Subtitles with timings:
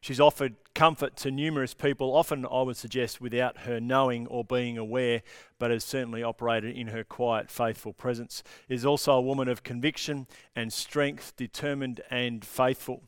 [0.00, 4.76] She's offered comfort to numerous people, often, I would suggest, without her knowing or being
[4.76, 5.22] aware,
[5.58, 8.42] but has certainly operated in her quiet, faithful presence.
[8.68, 13.02] Is also a woman of conviction and strength, determined and faithful.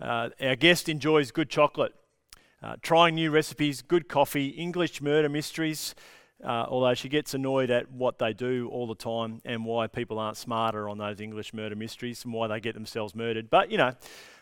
[0.00, 1.94] Uh, our guest enjoys good chocolate,
[2.62, 5.94] uh, trying new recipes, good coffee, English murder mysteries,
[6.44, 10.18] uh, although she gets annoyed at what they do all the time and why people
[10.18, 13.48] aren't smarter on those English murder mysteries and why they get themselves murdered.
[13.48, 13.92] But, you know,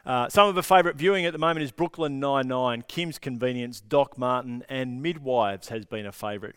[0.05, 4.19] uh, some of her favourite viewing at the moment is Brooklyn Nine-Nine, Kim's Convenience, Doc
[4.19, 6.56] Martin, and Midwives has been a favourite.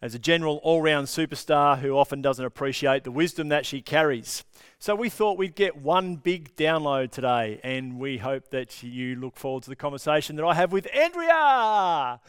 [0.00, 4.42] As a general all round superstar who often doesn't appreciate the wisdom that she carries.
[4.80, 9.36] So we thought we'd get one big download today, and we hope that you look
[9.36, 12.20] forward to the conversation that I have with Andrea.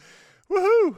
[0.48, 0.96] Woohoo!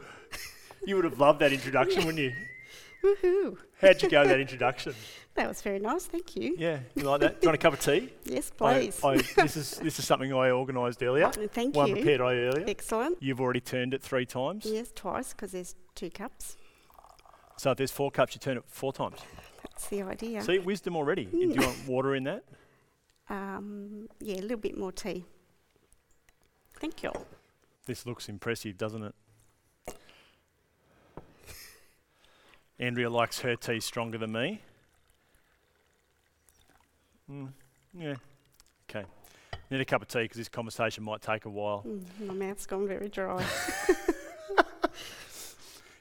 [0.86, 2.32] You would have loved that introduction, wouldn't you?
[3.04, 3.58] Woohoo!
[3.80, 4.94] How'd you go that introduction?
[5.36, 6.54] That was very nice, thank you.
[6.56, 7.42] Yeah, you like that?
[7.42, 8.10] Do you want a cup of tea?
[8.24, 8.98] Yes, please.
[9.04, 11.30] I, I, this is this is something I organised earlier.
[11.52, 11.96] Thank One you.
[11.96, 12.64] prepared I earlier.
[12.66, 13.18] Excellent.
[13.22, 14.64] You've already turned it three times.
[14.64, 16.56] Yes, twice because there's two cups.
[17.58, 19.18] So if there's four cups, you turn it four times.
[19.62, 20.40] That's the idea.
[20.40, 21.26] See, wisdom already.
[21.26, 22.44] Do you want water in that?
[23.28, 25.26] Um, yeah, a little bit more tea.
[26.80, 27.12] Thank you.
[27.84, 29.14] This looks impressive, doesn't it?
[32.78, 34.60] Andrea likes her tea stronger than me.
[37.30, 37.48] Mm,
[37.98, 38.14] yeah.
[38.88, 39.06] Okay.
[39.70, 41.84] Need a cup of tea because this conversation might take a while.
[41.86, 43.44] Mm, my mouth's gone very dry.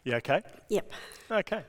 [0.06, 0.44] You okay?
[0.70, 0.92] yep.
[1.32, 1.64] Okay.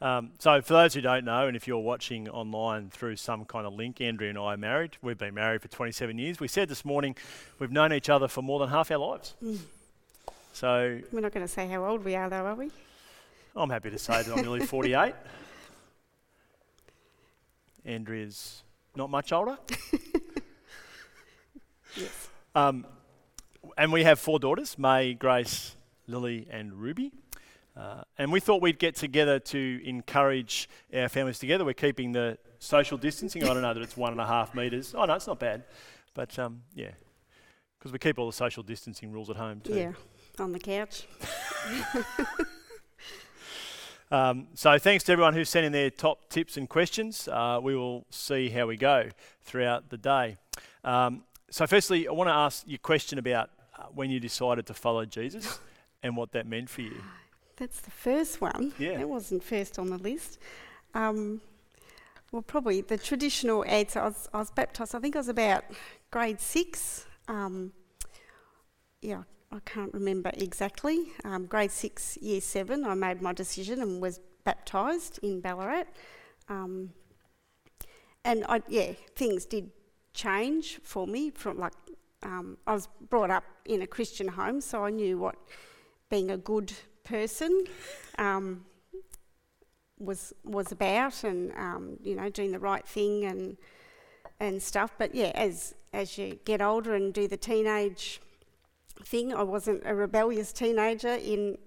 [0.00, 3.66] Um, so, for those who don't know, and if you're watching online through some kind
[3.66, 4.96] of link, Andrea and I are married.
[5.02, 6.38] We've been married for 27 years.
[6.38, 7.16] We said this morning
[7.58, 9.34] we've known each other for more than half our lives.
[9.42, 9.58] Mm.
[10.52, 12.70] So, We're not going to say how old we are, though, are we?
[13.56, 15.14] I'm happy to say that I'm nearly 48.
[17.84, 18.62] Andrea's
[18.96, 19.58] not much older.
[21.96, 22.28] Yes.
[22.54, 22.86] Um,
[23.78, 25.76] and we have four daughters May, Grace,
[26.06, 27.12] Lily, and Ruby.
[27.76, 31.64] Uh, and we thought we'd get together to encourage our families together.
[31.64, 33.42] We're keeping the social distancing.
[33.42, 34.94] I don't know that it's one and a half metres.
[34.96, 35.64] Oh, no, it's not bad.
[36.14, 36.92] But um, yeah,
[37.78, 39.74] because we keep all the social distancing rules at home too.
[39.74, 39.92] Yeah,
[40.38, 41.08] on the couch.
[44.14, 47.26] Um, so thanks to everyone who's sent in their top tips and questions.
[47.26, 49.08] Uh, we will see how we go
[49.42, 50.36] throughout the day.
[50.84, 54.66] Um, so firstly, I want to ask you a question about uh, when you decided
[54.66, 55.58] to follow Jesus
[56.04, 57.02] and what that meant for you.
[57.56, 58.72] That's the first one.
[58.78, 58.98] Yeah.
[58.98, 60.38] That wasn't first on the list.
[60.94, 61.40] Um,
[62.30, 63.98] well, probably the traditional answer.
[63.98, 64.94] I was, I was baptised.
[64.94, 65.64] I think I was about
[66.12, 67.06] grade six.
[67.26, 67.72] Um,
[69.02, 71.12] yeah, I can't remember exactly.
[71.24, 72.84] Um, grade six, year seven.
[72.84, 75.84] I made my decision and was baptised in Ballarat.
[76.48, 76.90] Um,
[78.24, 79.70] and I, yeah, things did
[80.12, 81.30] change for me.
[81.30, 81.74] From like,
[82.24, 85.36] um, I was brought up in a Christian home, so I knew what
[86.10, 86.72] being a good
[87.04, 87.64] person
[88.18, 88.64] um,
[90.00, 93.56] was was about, and um, you know, doing the right thing and
[94.40, 94.94] and stuff.
[94.98, 98.20] But yeah, as as you get older and do the teenage
[99.02, 101.58] thing, I wasn't a rebellious teenager in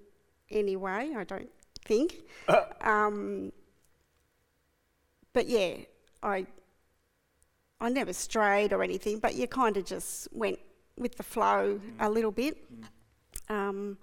[0.49, 1.13] any way.
[1.15, 1.49] I don't
[1.85, 2.15] think.
[2.81, 3.51] Um,
[5.33, 5.75] but yeah,
[6.23, 6.47] I
[7.79, 10.59] I never strayed or anything, but you kind of just went
[10.97, 12.57] with the flow a little bit.
[13.49, 13.97] Um,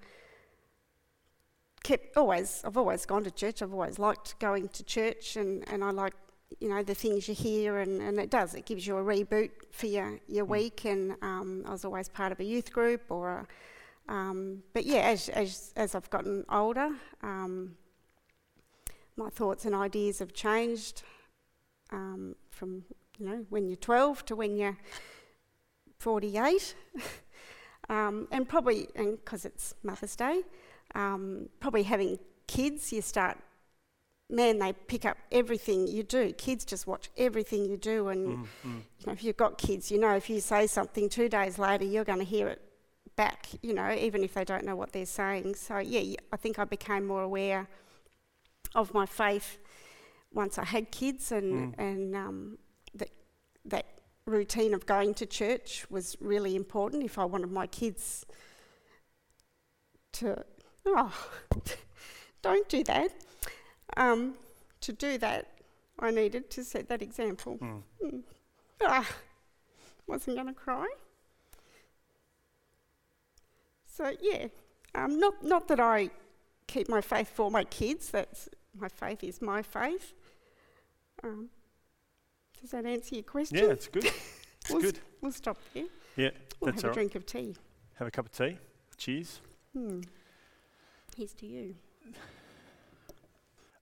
[1.82, 3.62] kept always, I've always gone to church.
[3.62, 6.14] I've always liked going to church, and, and I like,
[6.60, 8.54] you know, the things you hear, and, and it does.
[8.54, 10.84] It gives you a reboot for your, your week.
[10.84, 13.46] And um, I was always part of a youth group, or,
[14.08, 16.90] a, um, but yeah, as, as as I've gotten older,
[17.22, 17.76] um,
[19.16, 21.02] my thoughts and ideas have changed
[21.90, 22.84] um, from
[23.18, 24.76] you know when you're 12 to when you're
[25.98, 26.74] 48.
[27.88, 30.42] um, and probably, and because it's Mother's Day,
[30.94, 33.38] um, probably having kids, you start,
[34.30, 36.32] man, they pick up everything you do.
[36.32, 38.08] Kids just watch everything you do.
[38.08, 38.76] And Mm, mm.
[38.98, 41.84] you know, if you've got kids, you know, if you say something two days later,
[41.84, 42.62] you're going to hear it
[43.16, 45.54] back, you know, even if they don't know what they're saying.
[45.54, 47.68] So, yeah, I think I became more aware
[48.74, 49.58] of my faith
[50.32, 51.78] once I had kids, and, Mm.
[51.78, 52.58] and um,
[52.94, 53.10] that,
[53.66, 53.86] that
[54.26, 58.24] routine of going to church was really important if I wanted my kids
[60.14, 60.44] to,
[60.86, 61.12] oh,
[62.42, 63.12] don't do that.
[63.96, 64.34] Um,
[64.80, 65.48] to do that,
[65.98, 67.58] I needed to set that example.
[67.58, 67.82] Mm.
[68.04, 68.22] Mm.
[68.82, 69.08] Ah,
[70.06, 70.86] wasn't going to cry.
[73.86, 74.48] So yeah,
[74.94, 76.10] um, not not that I
[76.66, 78.10] keep my faith for my kids.
[78.10, 80.14] That's my faith is my faith.
[81.22, 81.48] Um,
[82.60, 83.58] does that answer your question?
[83.58, 84.10] Yeah, it's good.
[84.64, 84.98] It's we'll, good.
[85.20, 85.84] we'll stop there.
[86.16, 86.94] Yeah, We'll that's have all a right.
[86.94, 87.54] drink of tea.
[87.96, 88.56] Have a cup of tea.
[88.96, 89.40] Cheers.
[89.74, 90.00] Hmm.
[91.14, 91.74] Here's to you.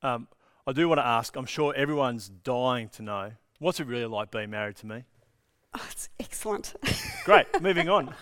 [0.03, 0.29] Um,
[0.67, 1.37] I do want to ask.
[1.37, 5.05] I'm sure everyone's dying to know what's it really like being married to me.
[5.75, 6.75] Oh, it's excellent.
[7.25, 7.47] Great.
[7.63, 8.15] moving on.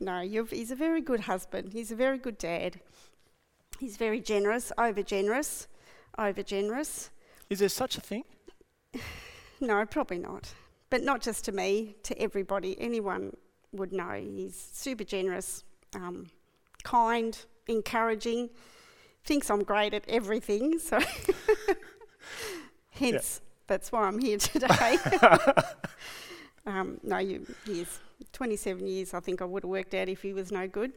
[0.00, 1.72] No, he's a very good husband.
[1.72, 2.80] He's a very good dad.
[3.80, 5.66] He's very generous, over generous,
[6.16, 7.10] over generous.
[7.50, 8.24] Is there such a thing?
[9.60, 10.54] No, probably not.
[10.88, 12.80] But not just to me, to everybody.
[12.80, 13.36] Anyone
[13.72, 14.12] would know.
[14.12, 15.64] He's super generous,
[15.96, 16.30] um,
[16.84, 17.36] kind,
[17.68, 18.50] encouraging,
[19.24, 20.78] thinks I'm great at everything.
[20.78, 20.98] So,
[22.90, 24.98] hence, that's why I'm here today.
[26.66, 28.00] um, no, you, he is
[28.32, 29.14] 27 years.
[29.14, 30.92] I think I would have worked out if he was no good.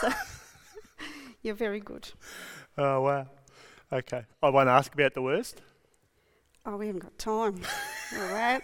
[0.00, 0.10] So,
[1.42, 2.08] you're very good.
[2.76, 3.26] Oh wow.
[3.92, 4.24] Okay.
[4.42, 5.60] I won't ask about the worst.
[6.66, 8.62] Oh, we haven't got time for that.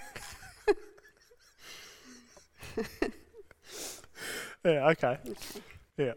[4.64, 4.88] Yeah.
[4.88, 5.16] Okay.
[5.26, 5.62] Okay.
[5.96, 6.12] Yeah.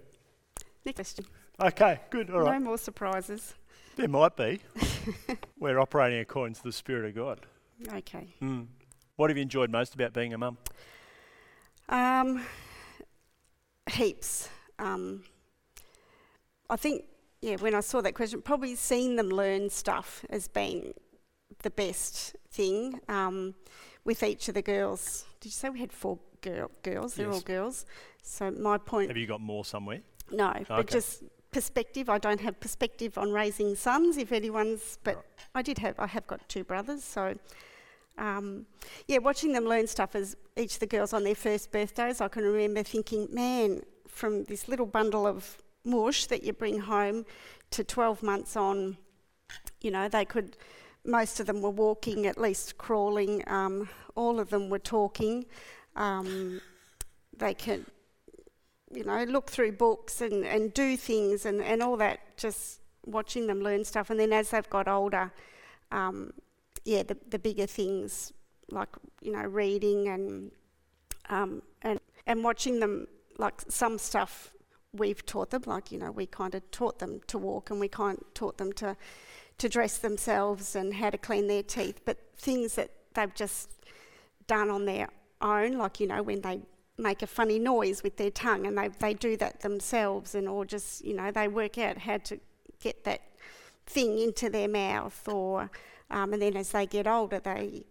[0.86, 1.26] Next question.
[1.62, 2.00] Okay.
[2.10, 2.30] Good.
[2.30, 2.60] All right.
[2.60, 3.54] No more surprises.
[3.96, 4.60] There might be.
[5.60, 7.42] We're operating according to the Spirit of God.
[7.94, 8.36] Okay.
[8.42, 8.68] Mm.
[9.16, 10.58] What have you enjoyed most about being a mum?
[11.90, 12.44] Um,
[13.92, 14.50] heaps.
[14.80, 15.24] Um,
[16.70, 17.04] I think,
[17.42, 20.94] yeah, when I saw that question, probably seeing them learn stuff has been
[21.62, 23.54] the best thing um,
[24.04, 25.26] with each of the girls.
[25.40, 27.14] Did you say we had four girl, girls?
[27.14, 27.86] They're all girls.
[28.24, 30.00] So my point, Have you got more somewhere?
[30.34, 32.10] No, but just perspective.
[32.10, 34.18] I don't have perspective on raising sons.
[34.18, 35.26] If anyone's, but Right.
[35.56, 36.00] I did have.
[36.00, 37.36] I have got two brothers, so.
[38.16, 38.68] Um,
[39.08, 42.28] yeah, watching them learn stuff as each of the girls on their first birthdays, I
[42.28, 47.26] can remember thinking, man, from this little bundle of mush that you bring home
[47.72, 48.98] to 12 months on,
[49.82, 50.58] you know, they could,
[51.04, 55.46] most of them were walking, at least crawling, um, all of them were talking.
[55.96, 56.62] Um,
[57.36, 57.86] they could,
[58.96, 63.48] you know, look through books and, and do things and, and all that, just watching
[63.48, 64.10] them learn stuff.
[64.10, 65.32] And then as they've got older,
[65.92, 66.34] um,
[66.86, 68.34] yeah, the, the bigger things
[68.70, 68.90] like,
[69.22, 70.52] you know, reading and,
[71.30, 73.08] um, and, and watching them,
[73.38, 74.54] like some stuff
[74.94, 77.88] we've taught them, like, you know, we kind of taught them to walk and we
[77.88, 78.96] kind of taught them to,
[79.58, 83.72] to dress themselves and how to clean their teeth, but things that they've just
[84.48, 85.08] done on their
[85.42, 86.62] own, like, you know, when they
[86.98, 90.66] make a funny noise with their tongue and they, they do that themselves and or
[90.66, 92.40] just, you know, they work out how to
[92.82, 93.22] get that
[93.86, 95.70] thing into their mouth or,
[96.12, 97.84] um, and then as they get older, they,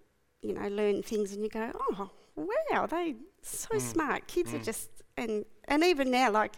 [0.42, 3.80] you know, learn things and you go, oh, wow, they so Mm.
[3.80, 4.26] smart.
[4.28, 4.64] Kids are Mm.
[4.64, 6.54] just, and, and even now, like,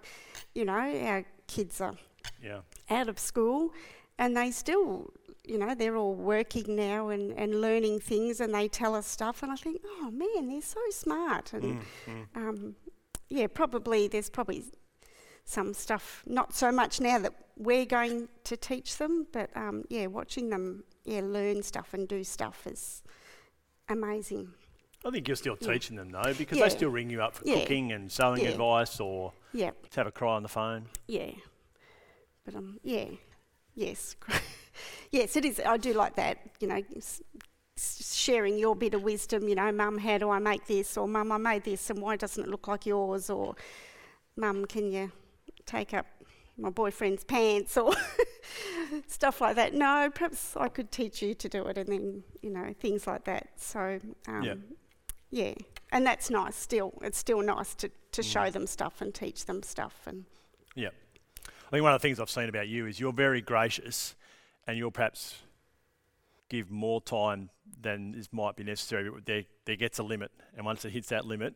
[0.54, 1.94] you know, our kids are
[2.42, 2.60] Yeah.
[2.90, 3.70] out of school
[4.18, 5.12] and they still
[5.46, 9.42] you know they're all working now and, and learning things and they tell us stuff
[9.42, 12.26] and i think oh man they're so smart and Mm, mm.
[12.36, 12.76] um,
[13.28, 14.64] yeah probably there's probably
[15.44, 20.06] some stuff not so much now that we're going to teach them but um, yeah
[20.06, 23.02] watching them yeah learn stuff and do stuff is
[23.88, 24.48] amazing
[25.06, 25.72] I think you're still Yeah.
[25.74, 26.64] teaching them though, because Yeah.
[26.64, 27.60] they still ring you up for Yeah.
[27.60, 30.88] cooking and sewing advice or yeah to have a cry on the phone.
[31.06, 31.32] Yeah,
[32.46, 33.08] but um, yeah,
[33.74, 34.16] yes,
[35.10, 35.60] yes, it is.
[35.64, 36.38] I do like that.
[36.60, 36.82] You know,
[37.76, 39.48] sharing your bit of wisdom.
[39.48, 40.96] You know, Mum, how do I make this?
[40.96, 43.30] Or Mum, I made this, and why doesn't it look like yours?
[43.30, 43.54] Or
[44.36, 45.10] Mum, can you
[45.66, 46.06] take up
[46.56, 47.76] my boyfriend's pants?
[47.76, 47.92] Or
[49.06, 49.74] stuff like that.
[49.74, 53.24] No, perhaps I could teach you to do it, and then you know things like
[53.24, 53.48] that.
[53.56, 54.54] So um, Yeah.
[55.30, 55.54] yeah,
[55.92, 56.56] and that's nice.
[56.56, 58.32] Still, it's still nice to to Mm.
[58.32, 60.24] show them stuff and teach them stuff and.
[60.76, 60.90] Yeah.
[61.66, 64.14] I think one of the things I've seen about you is you're very gracious
[64.66, 65.36] and you'll perhaps
[66.48, 70.30] give more time than is might be necessary, but there, there gets a limit.
[70.56, 71.54] And once it hits that limit,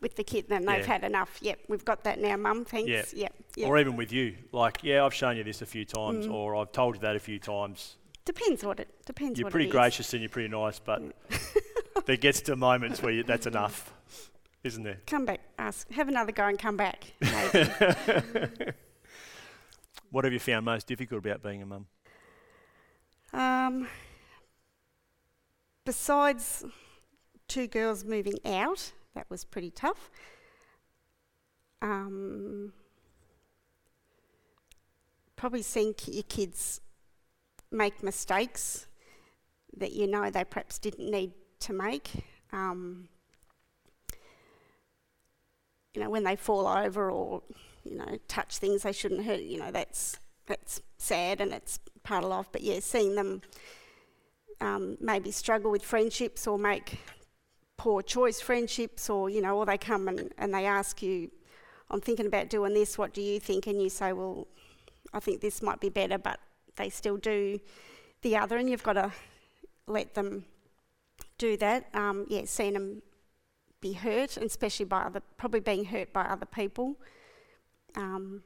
[0.00, 0.86] with the kid, then they've Yeah.
[0.86, 1.38] had enough.
[1.42, 2.64] Yep, we've got that now, Mum.
[2.64, 2.88] Thanks.
[2.88, 3.02] Yeah.
[3.14, 3.34] Yep.
[3.56, 3.68] yep.
[3.68, 6.32] or even with you, like, yeah, I've shown you this a few times, Mm.
[6.32, 7.96] or I've told you that a few times.
[8.24, 9.38] Depends what it depends.
[9.38, 9.72] You're what pretty it is.
[9.72, 11.02] gracious and you're pretty nice, but
[12.06, 13.92] there gets to moments where you, that's enough,
[14.62, 15.00] isn't there?
[15.06, 17.04] Come back, ask, have another go, and come back.
[20.10, 21.86] What have you found most difficult about being a mum?
[23.32, 23.88] Um,
[25.84, 26.64] besides
[27.46, 30.10] two girls moving out, that was pretty tough.
[31.80, 32.72] Um,
[35.36, 36.80] probably seeing your kids
[37.70, 38.86] make mistakes
[39.76, 42.24] that you know they perhaps didn't need to make.
[42.52, 43.08] Um,
[45.94, 47.42] you know, when they fall over or
[47.84, 49.40] you know touch things they shouldn't hurt.
[49.40, 52.48] You know, that's that's sad and it's part of life.
[52.52, 53.42] But yeah, seeing them
[54.60, 56.98] um, maybe struggle with friendships or make
[57.76, 61.30] poor choice friendships, or you know, or they come and, and they ask you,
[61.90, 62.98] "I'm thinking about doing this.
[62.98, 64.48] What do you think?" And you say, "Well,
[65.12, 66.40] I think this might be better," but
[66.76, 67.60] they still do
[68.22, 69.12] the other, and you've got to
[69.86, 70.44] let them
[71.38, 71.88] do that.
[71.94, 73.02] Um, yeah, seeing them
[73.80, 76.96] be hurt, and especially by other, probably being hurt by other people.
[77.94, 78.42] Um,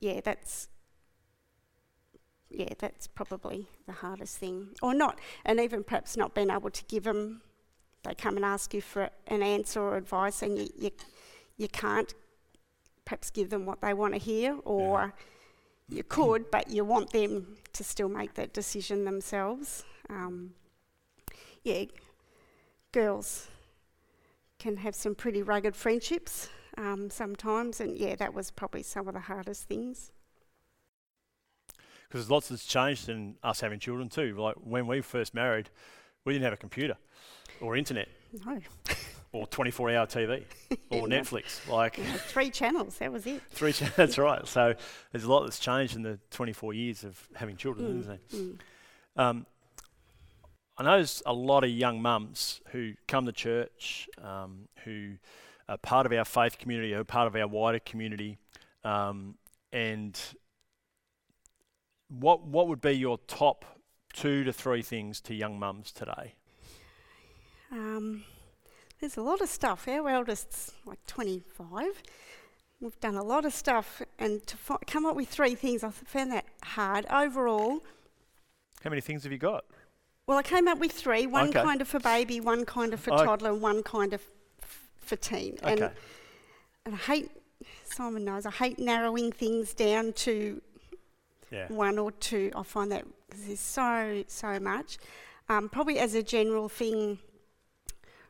[0.00, 0.68] yeah, that's
[2.48, 6.84] yeah, that's probably the hardest thing, or not, and even perhaps not being able to
[6.84, 7.42] give them.
[8.04, 10.90] They come and ask you for an answer or advice, and you you,
[11.56, 12.14] you can't
[13.04, 15.14] perhaps give them what they want to hear, or
[15.88, 19.84] you could, but you want them to still make that decision themselves.
[20.08, 20.54] Um,
[21.62, 21.84] yeah,
[22.92, 23.48] girls
[24.58, 29.14] can have some pretty rugged friendships um, sometimes, and yeah, that was probably some of
[29.14, 30.12] the hardest things.
[32.08, 34.36] Because there's lots has changed in us having children too.
[34.38, 35.70] Like when we first married,
[36.24, 36.96] we didn't have a computer
[37.60, 38.08] or internet
[38.44, 38.60] No,
[39.32, 40.44] or 24 hour TV
[40.90, 41.20] or No.
[41.20, 41.66] Netflix.
[41.68, 41.96] Like
[42.28, 43.42] three channels, that was it.
[43.50, 44.46] three, cha- that's right.
[44.46, 44.74] So
[45.10, 48.40] there's a lot that's changed in the 24 years of having children, Mm, isn't there?
[48.40, 48.58] mm.
[49.16, 49.46] Um,
[50.78, 55.14] I know there's a lot of young mums who come to church, um, who
[55.68, 58.38] are part of our faith community, who are part of our wider community,
[58.84, 59.36] um,
[59.72, 60.18] and
[62.08, 63.64] what what would be your top
[64.12, 66.34] two to three things to young mums today?
[67.70, 68.24] Um,
[69.00, 69.88] there's a lot of stuff.
[69.88, 72.02] Our eldest's like 25.
[72.80, 75.90] We've done a lot of stuff, and to fi- come up with three things, I
[75.90, 77.06] found that hard.
[77.10, 77.80] Overall,
[78.84, 79.64] How many things have you got?
[80.26, 81.62] well, I came up with three one Okay.
[81.62, 83.24] kind of for baby, one kind of for Oh.
[83.24, 84.22] toddler, and one kind of
[85.06, 85.58] for teen.
[85.62, 85.94] And, Okay.
[86.84, 87.30] and I hate,
[87.84, 90.60] Simon knows, I hate narrowing things down to
[91.50, 91.68] Yeah.
[91.68, 92.50] one or two.
[92.54, 94.98] I find that 'cause there's so so much.
[95.48, 97.18] Um, probably as a general thing,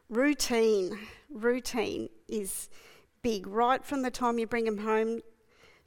[0.08, 0.98] routine.
[1.30, 2.68] Routine is
[3.22, 3.46] big.
[3.46, 5.22] Right from the time you bring them home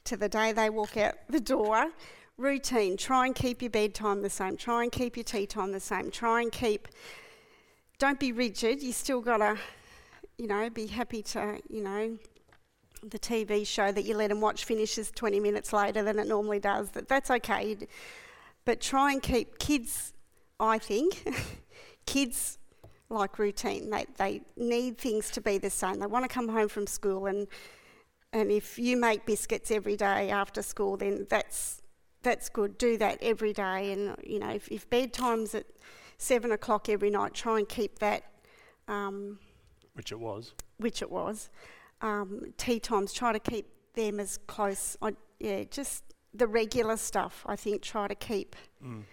[0.06, 1.92] to the day they walk out the door.
[2.38, 2.96] Routine.
[2.98, 4.56] Try and keep your bedtime the same.
[4.58, 6.10] Try and keep your tea time the same.
[6.10, 6.88] Try and keep.
[7.98, 8.82] Don't be rigid.
[8.82, 9.58] You still gotta,
[10.40, 12.18] you know, be happy to, you know,
[13.04, 16.60] the TV show that you let them watch finishes 20 minutes later than it normally
[16.60, 16.90] does.
[16.92, 17.78] That that's okay,
[18.66, 20.14] but try and keep kids.
[20.60, 21.26] I think
[22.06, 22.58] kids
[23.10, 23.90] like routine.
[23.90, 26.00] They they need things to be the same.
[26.00, 27.48] They want to come home from school and
[28.32, 31.82] and if you make biscuits every day after school, then that's
[32.22, 32.78] that's good.
[32.78, 35.66] Do that every day, and you know if, if bedtime's at
[36.18, 38.24] seven o'clock every night, try and keep that.
[38.88, 39.40] Um,
[39.94, 40.54] Which it was.
[40.78, 41.50] which it was.
[42.02, 44.98] Um, tea times, try to keep them as close.
[45.02, 46.04] I, yeah, just
[46.34, 47.44] the regular stuff.
[47.46, 49.04] I think try to keep Mm.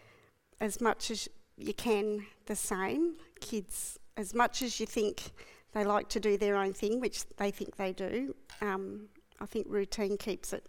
[0.61, 3.17] as much as you can the same.
[3.41, 5.33] Kids, as much as you think
[5.73, 8.35] they like to do their own thing, which they think they do.
[8.61, 9.09] Um,
[9.41, 10.67] I think routine keeps it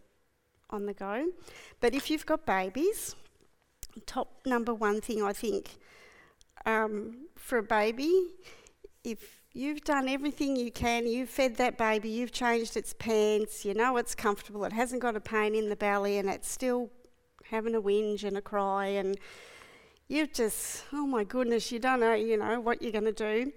[0.69, 1.27] on the go.
[1.79, 3.15] But if you've got babies,
[4.05, 5.77] top number one thing I think
[6.65, 8.33] um, for a baby,
[9.03, 13.73] if you've done everything you can, you've fed that baby, you've changed its pants, you
[13.73, 16.91] know it's comfortable, it hasn't got a pain in the belly, and it's still
[17.49, 19.17] having a whinge and a cry, and
[20.07, 23.51] you've just, oh my goodness, you don't know, you know, what you're going to do.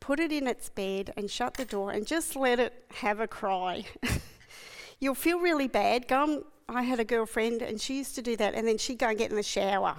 [0.00, 3.28] Put it in its bed and shut the door and just let it have a
[3.28, 3.84] cry.
[5.00, 6.08] You'll feel really bad.
[6.08, 9.08] Go I had a girlfriend and she used to do that, and then she'd go
[9.08, 9.96] and get in the shower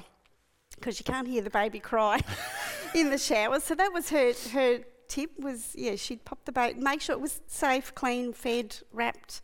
[0.76, 2.20] because you can't hear the baby cry
[2.94, 3.60] in the shower.
[3.60, 7.22] So that was her her tip was yeah she'd pop the baby, make sure it
[7.22, 9.42] was safe, clean, fed, wrapped,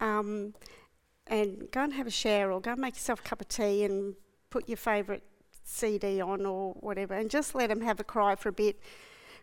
[0.00, 0.54] um,
[1.26, 3.84] and go and have a shower or go and make yourself a cup of tea
[3.84, 4.14] and
[4.50, 5.22] put your favourite
[5.64, 8.78] CD on or whatever and just let them have a cry for a bit.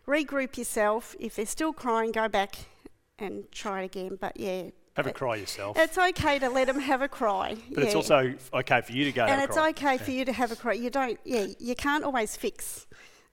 [0.06, 1.14] Regroup yourself.
[1.20, 2.56] If they're still crying, go back
[3.18, 4.18] and try it again.
[4.20, 5.76] But yeah, Have a cry yourself.
[5.78, 7.56] it's okay to let them have a cry.
[7.72, 9.22] But it's also okay for you to go.
[9.22, 9.68] and have a it's cry.
[9.70, 10.72] okay for you to have a cry.
[10.72, 12.86] You don't, yeah, you can't always fix.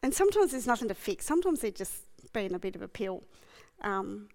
[0.03, 1.25] And sometimes there's nothing to fix.
[1.25, 3.23] Sometimes they're just being a bit of a pill.
[3.81, 4.29] Um,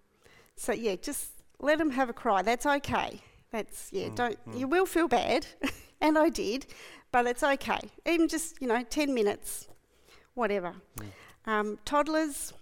[0.55, 2.41] so yeah, just let them have a cry.
[2.41, 3.21] That's okay.
[3.51, 4.07] That's yeah.
[4.07, 5.47] Mm, don't you will feel bad,
[6.01, 6.65] and I did,
[7.11, 7.79] but it's okay.
[8.05, 9.67] Even just you know ten minutes,
[10.33, 10.75] whatever.
[10.97, 11.05] Mm.
[11.45, 12.53] Um, toddlers,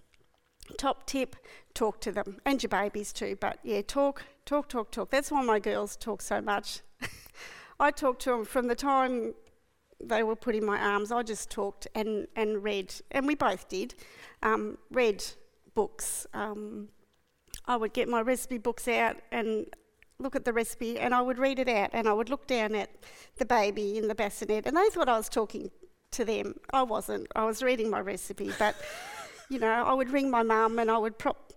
[0.77, 1.35] top tip:
[1.73, 3.37] talk to them, and your babies too.
[3.39, 5.09] But yeah, talk, talk, talk, talk.
[5.09, 6.81] That's why my girls talk so much.
[7.79, 9.33] I talk to them from the time
[10.07, 11.11] they were put in my arms.
[11.11, 13.95] I just talked and, and read, and we both did.
[14.41, 15.23] Um, read
[15.75, 16.27] books.
[16.33, 16.89] Um,
[17.65, 19.67] I would get my recipe books out and
[20.19, 22.75] look at the recipe, and I would read it out, and I would look down
[22.75, 22.89] at
[23.37, 25.71] the baby in the bassinet, and they thought I was talking
[26.11, 26.55] to them.
[26.71, 27.27] I wasn't.
[27.35, 28.75] I was reading my recipe, but
[29.49, 31.53] you know, I would ring my mum and I would prop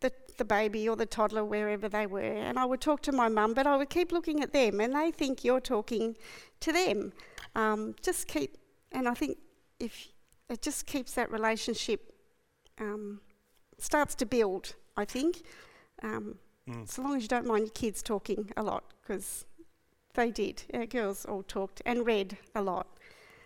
[0.00, 3.28] the, the baby or the toddler wherever they were, and I would talk to my
[3.28, 6.16] mum, but I would keep looking at them, and they think you're talking
[6.60, 7.12] to them.
[7.54, 8.56] Um, just keep,
[8.92, 9.38] and I think
[9.78, 10.08] if
[10.48, 12.12] it just keeps that relationship
[12.78, 13.20] um,
[13.78, 14.74] starts to build.
[14.96, 15.42] I think,
[16.02, 16.38] um,
[16.68, 16.86] Mm.
[16.88, 19.46] so long as you don't mind your kids talking a lot, because
[20.14, 20.62] they did.
[20.74, 22.86] Our girls all talked and read a lot.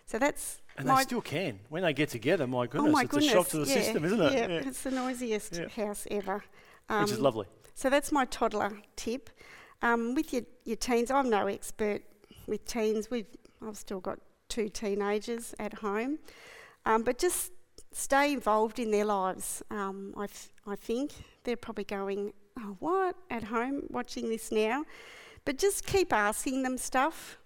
[0.06, 2.46] So that's And they still can when they get together.
[2.46, 4.32] My goodness, oh my it's goodness, a shock to the yeah, system, isn't it?
[4.32, 4.68] Yeah, Yeah.
[4.68, 5.68] it's the noisiest Yeah.
[5.68, 6.44] house ever.
[6.88, 7.46] Which is Um, lovely.
[7.74, 9.30] So that's my toddler tip.
[9.80, 12.02] Um, with your, your teens, I'm no expert
[12.46, 13.10] with teens.
[13.10, 13.26] We've,
[13.66, 14.18] I've still got
[14.48, 16.18] two teenagers at home.
[16.86, 17.52] Um, but just
[17.92, 20.26] stay involved in their lives, um, I,
[20.66, 21.12] I think.
[21.44, 23.16] They're probably going, oh, what?
[23.30, 24.84] At home watching this now.
[25.44, 27.38] But just keep asking them stuff.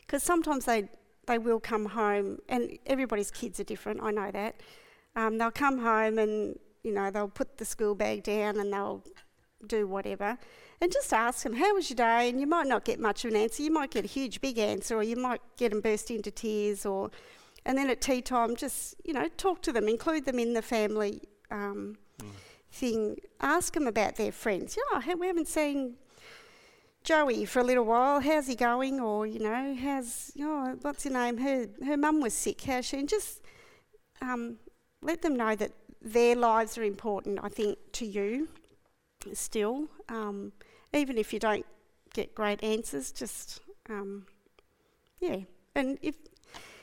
[0.00, 0.88] Because sometimes they,
[1.26, 4.60] they will come home, and everybody's kids are different, I know that.
[5.14, 9.04] Um, they'll come home and you know, they'll put the school bag down and they'll
[9.66, 10.38] do whatever.
[10.82, 12.28] And just ask them, how was your day?
[12.28, 13.62] And you might not get much of an answer.
[13.62, 16.84] You might get a huge big answer or you might get them burst into tears
[16.84, 17.12] or
[17.64, 20.60] and then at tea time just, you know, talk to them, include them in the
[20.60, 21.98] family um,
[22.72, 23.18] thing.
[23.40, 24.76] Ask them about their friends.
[24.76, 25.94] Yeah, we haven't seen
[27.04, 28.18] Joey for a little while.
[28.18, 28.98] How's he going?
[28.98, 31.38] Or, you know, how's, oh, what's her name?
[31.38, 32.60] Her, her mum was sick.
[32.62, 32.98] How's she?
[32.98, 33.40] And just
[34.20, 34.56] um,
[35.00, 38.48] let them know that their lives are important, I think, to you
[39.32, 39.86] still.
[40.08, 40.52] Um,
[40.92, 41.66] even if you don't
[42.14, 44.26] get great answers, just, um,
[45.20, 45.38] yeah.
[45.74, 46.14] And if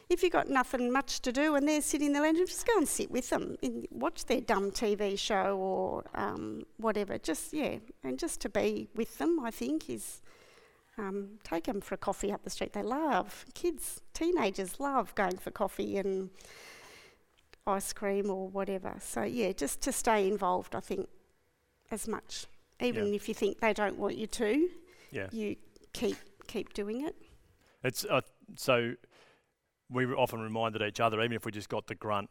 [0.10, 2.78] if you've got nothing much to do and they're sitting in the lounge, just go
[2.78, 7.20] and sit with them and watch their dumb TV show or um, whatever.
[7.20, 7.76] Just, yeah.
[8.04, 10.24] And just to be with them, I think, is
[10.98, 12.74] um, take them for a coffee up the street.
[12.74, 16.32] They love, kids, teenagers love going for coffee and
[17.68, 18.96] ice cream or whatever.
[19.00, 21.08] So yeah, just to stay involved, I think,
[21.92, 22.48] as much.
[22.82, 23.14] Even Yeah.
[23.16, 24.70] if you think they don't want you to,
[25.12, 25.30] Yeah.
[25.32, 25.56] you
[25.94, 27.16] keep keep doing it.
[27.84, 28.22] It's uh,
[28.56, 28.96] so
[29.90, 32.30] we often reminded each other, even if we just got the grunt,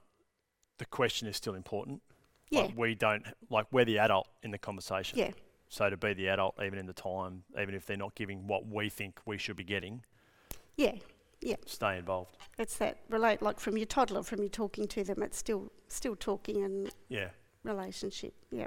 [0.78, 2.02] the question is still important.
[2.50, 5.18] Yeah, Like we don't like we're the adult in the conversation.
[5.18, 5.32] yeah,
[5.68, 8.66] So to be the adult, even in the time, even if they're not giving what
[8.66, 10.04] we think we should be getting,
[10.76, 10.96] yeah.
[11.40, 11.56] Yeah.
[11.66, 12.36] stay involved.
[12.58, 16.16] It's that relate like from your toddler, from you talking to them, it's still still
[16.16, 17.30] talking and Yeah.
[17.62, 18.34] relationship.
[18.50, 18.66] Yeah,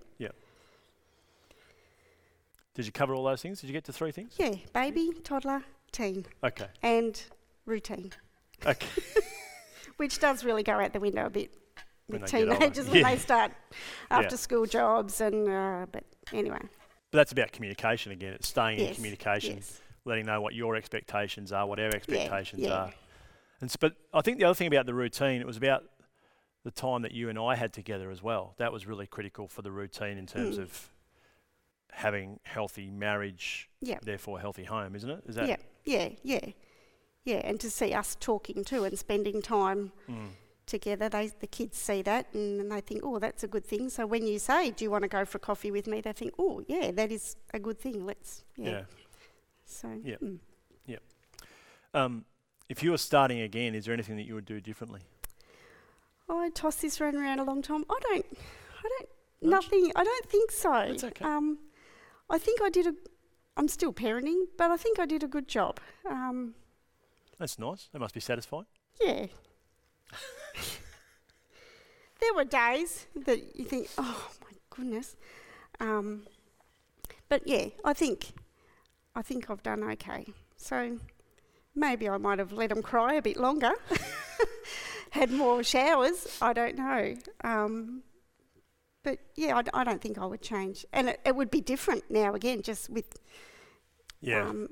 [2.73, 3.61] Did you cover all those things?
[3.61, 4.33] Did you get to three things?
[4.37, 4.55] yeah.
[4.73, 6.67] Baby, toddler, teen, Okay.
[6.81, 7.21] and
[7.65, 8.11] routine,
[8.65, 8.87] Okay.
[9.97, 11.53] which does really go out the window a bit
[12.07, 13.09] with teenagers when Yeah.
[13.11, 13.51] they start
[14.09, 14.19] Yeah.
[14.19, 15.47] after school jobs and.
[15.49, 16.03] Uh, but
[16.33, 16.59] anyway,
[17.11, 18.33] But that's about communication again.
[18.33, 19.81] It's staying in communication, yes.
[20.05, 22.73] letting know what your expectations are, what our expectations yeah.
[22.73, 22.93] are.
[23.59, 25.83] And s- but I think the other thing about the routine, it was about
[26.63, 28.53] the time that you and I had together as well.
[28.59, 30.61] That was really critical for the routine in terms Mm.
[30.63, 30.90] of
[31.91, 33.99] having healthy marriage, Yeah.
[34.01, 35.23] therefore healthy home, isn't it?
[35.27, 36.51] Is that Yeah, yeah, yeah,
[37.23, 40.29] yeah, and to see us talking too and spending time Mm.
[40.65, 43.89] together, they the kids see that and, they think, oh, that's a good thing.
[43.89, 46.01] So when you say, do you want to go for coffee with me?
[46.01, 48.05] They think, oh, yeah, that is a good thing.
[48.05, 48.69] Let's, yeah.
[48.71, 48.83] yeah.
[49.65, 50.17] So, Yeah.
[50.17, 50.39] mm.
[51.93, 52.23] Um,
[52.69, 55.01] if you were starting again, is there anything that you would do differently?
[56.29, 57.83] oh, I tossed this around around a long time.
[57.89, 58.25] I don't,
[58.79, 59.09] I don't,
[59.41, 59.91] nothing.
[59.97, 60.71] I don't think so.
[60.71, 61.25] That's okay.
[61.25, 61.59] Um,
[62.31, 62.93] I think I did a.
[63.57, 65.79] I'm still parenting, but I think I did a good job.
[66.09, 66.55] Um,
[67.37, 67.89] That's nice.
[67.91, 68.65] That must be satisfying.
[68.99, 69.25] Yeah.
[72.21, 75.17] there were days that you think, oh my goodness.
[75.81, 76.23] Um,
[77.27, 78.31] but yeah, I think
[79.15, 80.27] I think I've done okay.
[80.55, 80.97] So
[81.75, 83.73] maybe I might have let them cry a bit longer,
[85.11, 86.37] had more showers.
[86.41, 87.15] I don't know.
[87.43, 88.03] Um,
[89.03, 92.33] but yeah, I don't think I would change, and it, it would be different now
[92.33, 93.17] again, just with
[94.21, 94.47] Yeah.
[94.47, 94.69] um,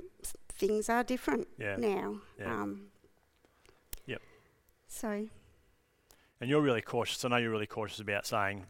[0.54, 1.76] things are different yeah.
[1.78, 2.18] now.
[2.40, 2.54] Yeah.
[2.62, 2.86] Um,
[4.06, 4.22] Yep.
[4.88, 5.28] So
[6.42, 7.24] And you're really cautious.
[7.26, 8.66] I know you're really cautious about saying,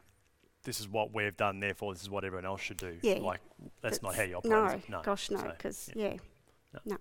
[0.64, 2.98] this is what we've done, therefore this is what everyone else should do.
[3.02, 3.20] Yeah.
[3.20, 3.40] Like,
[3.82, 4.84] that's not how you no, operate.
[4.84, 5.04] is it?
[5.04, 6.14] gosh, no, So, because yeah.
[6.86, 6.98] yeah.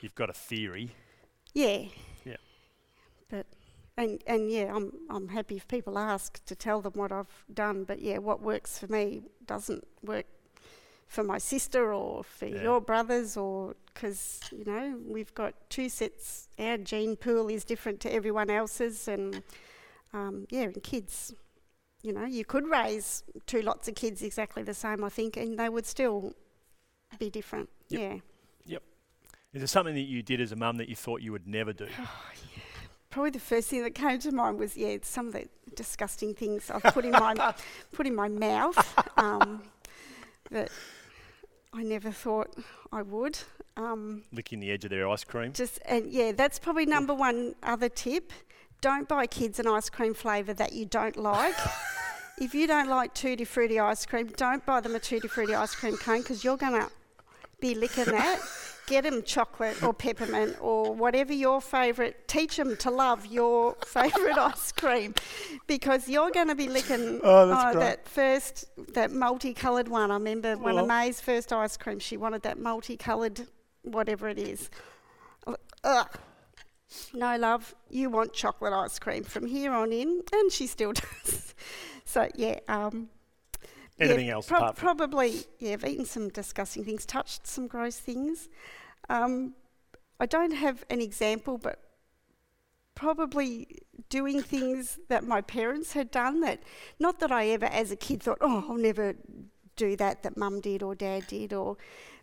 [0.00, 0.90] You've got a theory.
[1.54, 1.84] Yeah.
[3.98, 4.04] Yeah.
[4.04, 7.84] And and yeah, I'm I'm happy if people ask to tell them what I've done.
[7.84, 10.26] But yeah, what works for me doesn't work
[11.08, 12.62] for my sister or for Yeah.
[12.62, 16.48] your brothers or because you know we've got two sets.
[16.58, 19.42] Our gene pool is different to everyone else's, and
[20.12, 21.32] um, yeah, and kids.
[22.02, 25.58] You know, you could raise two lots of kids exactly the same, I think, and
[25.58, 26.34] they would still
[27.18, 27.68] be different.
[27.88, 28.00] Yep.
[28.00, 28.18] Yeah.
[28.66, 28.82] Yep.
[29.54, 31.72] Is there something that you did as a mum that you thought you would never
[31.72, 31.88] do?
[33.16, 36.70] Probably the first thing that came to mind was yeah, some of the disgusting things
[36.70, 37.54] I've put in my
[37.94, 38.76] put in my mouth
[39.16, 39.62] um,
[40.50, 40.68] that
[41.72, 42.54] I never thought
[42.92, 43.38] I would.
[43.78, 45.54] Um, Licking the edge of their ice cream?
[45.54, 48.34] just and yeah, that's probably number one other tip.
[48.82, 51.56] Don't buy kids an ice cream flavour that you don't like.
[52.38, 55.74] if you don't like tutti frutti ice cream, don't buy them a tutti frutti ice
[55.74, 56.90] cream cone because you're gonna
[57.60, 58.42] be licking that.
[58.86, 62.28] Get them chocolate or peppermint or whatever your favourite.
[62.28, 65.14] Teach them to love your favourite ice cream
[65.66, 67.80] because you're going to be licking Oh, great.
[67.80, 70.10] that first, that multicoloured one.
[70.12, 73.48] I remember one of May's first ice cream, she wanted that multicoloured,
[73.82, 74.70] whatever it is.
[75.82, 76.08] Ugh.
[77.12, 80.92] No, love, you want chocolate ice cream from here on in, and she still
[81.24, 81.54] does.
[82.04, 82.60] so, yeah.
[82.68, 83.08] Um,
[83.98, 87.66] yeah, Anything else prob- apart from Probably, yeah, I've eaten some disgusting things, touched some
[87.66, 88.48] gross things.
[89.08, 89.54] Um,
[90.18, 91.80] I don't have an example, but
[92.94, 96.62] probably doing things that my parents had done that,
[96.98, 99.14] not that I ever as a kid thought, oh, I'll never
[99.76, 101.76] do that that mum did or dad did, or,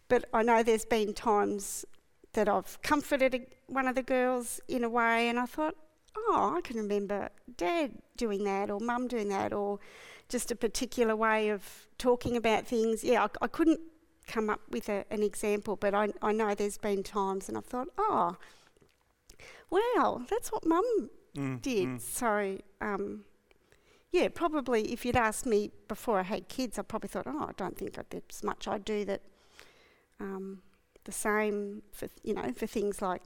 [0.10, 1.86] but I know there's been times
[2.34, 5.76] that I've comforted a, one of the girls in a way, and I thought,
[6.18, 9.80] oh, I can remember dad doing that or mum doing that, or
[10.34, 13.04] just a particular way of talking about things.
[13.04, 13.82] Yeah, I, I couldn't
[14.28, 17.66] come up with a, an example, but I, I know there's been times, and I've
[17.66, 18.38] thought, oh,
[19.70, 21.88] wow, that's what mum Mm, did.
[21.88, 22.02] mm.
[22.02, 23.26] So, um,
[24.12, 27.54] yeah, probably if you'd asked me before I had kids, I probably thought, oh, I
[27.58, 29.22] don't think there's much I do that
[30.20, 30.62] um,
[31.06, 33.24] the same for you know for things like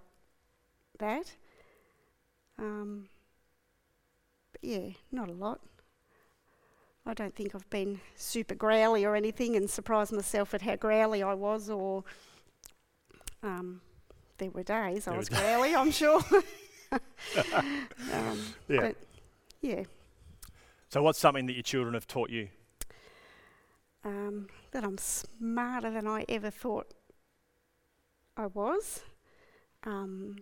[0.99, 1.35] that.
[2.59, 3.09] Um,
[4.51, 5.61] but yeah, not a lot.
[7.07, 11.23] I don't think I've been super growly or anything and surprised myself at how growly
[11.23, 12.03] I was, or
[13.41, 13.81] um,
[14.37, 16.21] there were days I was growly, I'm sure.
[16.91, 18.91] um, Yeah.
[19.61, 19.83] Yeah,
[20.89, 22.49] So, what's something that your children have taught you?
[24.05, 26.93] um, that I'm smarter than I ever thought
[28.37, 29.01] I was.
[29.83, 30.37] Um,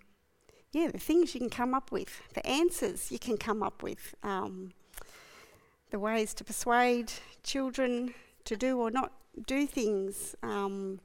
[0.71, 4.13] yeah, the things you can come up with, the answers you can come up with,
[4.21, 4.71] um,
[5.95, 7.09] the ways to persuade
[7.41, 9.13] children to do or not
[9.47, 10.35] do things.
[10.43, 10.99] Um,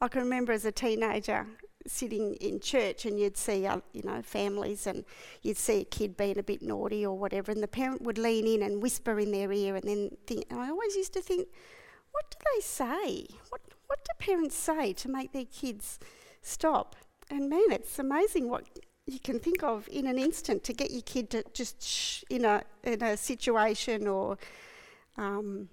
[0.00, 1.48] I can remember as a teenager
[1.84, 5.04] sitting in church and you'd see, uh, you know, families and
[5.42, 8.46] you'd see a kid being a bit naughty or whatever, and the parent would lean
[8.46, 10.44] in and whisper in their ear, and then think.
[10.48, 11.48] And I always used to think,
[12.12, 13.26] what do they say?
[13.48, 15.98] What what do parents say to make their kids
[16.40, 16.94] stop?
[17.28, 18.62] And man, it's amazing what
[19.06, 22.44] you can think of in an instant to get your kid to just shh in
[22.44, 24.36] a in a situation or
[25.16, 25.68] um,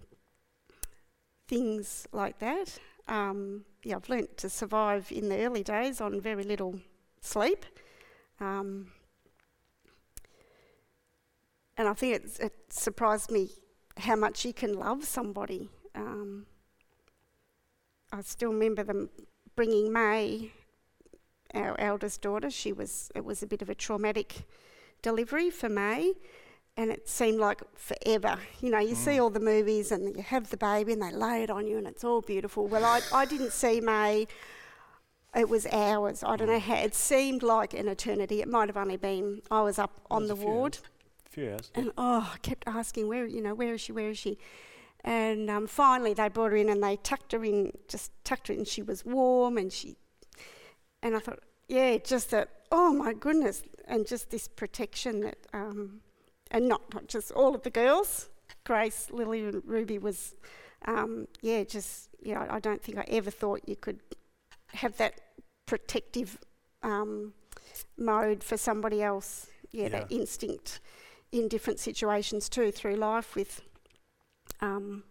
[1.48, 2.80] things like that.
[3.08, 6.80] Um, yeah, I've learnt to survive in the early days on very little
[7.22, 7.66] sleep.
[8.40, 8.92] Um,
[11.78, 13.50] and I think it's, it surprised me
[13.98, 15.70] how much you can love somebody.
[15.96, 16.46] Um,
[18.12, 19.10] I still remember them
[19.56, 20.52] bringing May,
[21.54, 22.50] our eldest daughter.
[22.50, 24.46] She was it was a bit of a traumatic
[25.02, 26.14] delivery for May,
[26.78, 28.40] and it seemed like forever.
[28.60, 31.44] You know, you see all the movies and you have the baby and they lay
[31.44, 32.68] it on you and it's all beautiful.
[32.68, 34.28] Well, I I didn't see May.
[35.36, 36.24] It was hours.
[36.24, 36.76] I don't know how.
[36.76, 38.42] It seemed like an eternity.
[38.42, 39.42] It might have only been.
[39.50, 40.78] I was up on was the ward.
[41.26, 41.72] A few hours.
[41.74, 44.38] And oh, I kept asking, where, you know, where is she, where is she?
[45.04, 48.54] And um, finally they brought her in and they tucked her in, just tucked her
[48.54, 48.66] in.
[48.66, 49.98] She was warm and she,
[51.04, 56.02] and I thought, yeah, just that, oh my goodness, and just this protection that, um,
[56.50, 58.30] and not, not just all of the girls.
[58.64, 60.36] Grace, Lily, and Ruby was
[60.86, 64.00] um, yeah, just you know, I don't think I ever thought you could
[64.74, 65.20] have that
[65.66, 66.38] protective
[66.82, 67.34] um,
[67.98, 69.48] mode for somebody else.
[69.72, 70.80] Yeah, that instinct
[71.32, 73.62] in different situations too through life with
[74.62, 75.04] um,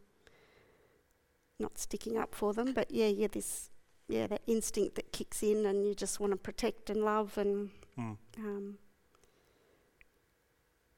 [1.59, 3.71] not sticking up for them, but yeah, yeah, this
[4.09, 7.71] yeah that instinct that kicks in and you just want to protect and love and
[7.99, 8.17] Mm.
[8.39, 8.79] um,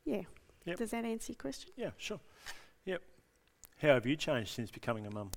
[0.04, 0.22] yeah.
[0.64, 0.76] Yep.
[0.78, 1.70] Does that answer your question?
[1.76, 2.20] Yeah, sure.
[2.84, 3.02] Yep.
[3.82, 5.30] How have you changed since becoming a mum?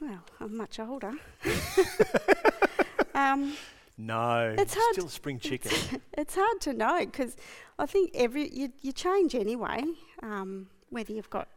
[0.00, 1.12] Well, I'm much older.
[3.14, 3.54] um,
[3.96, 5.70] No, It's hard still a spring chicken.
[6.18, 7.36] it's hard to know because
[7.78, 9.84] I think every you, you change anyway,
[10.22, 11.48] um, whether you've got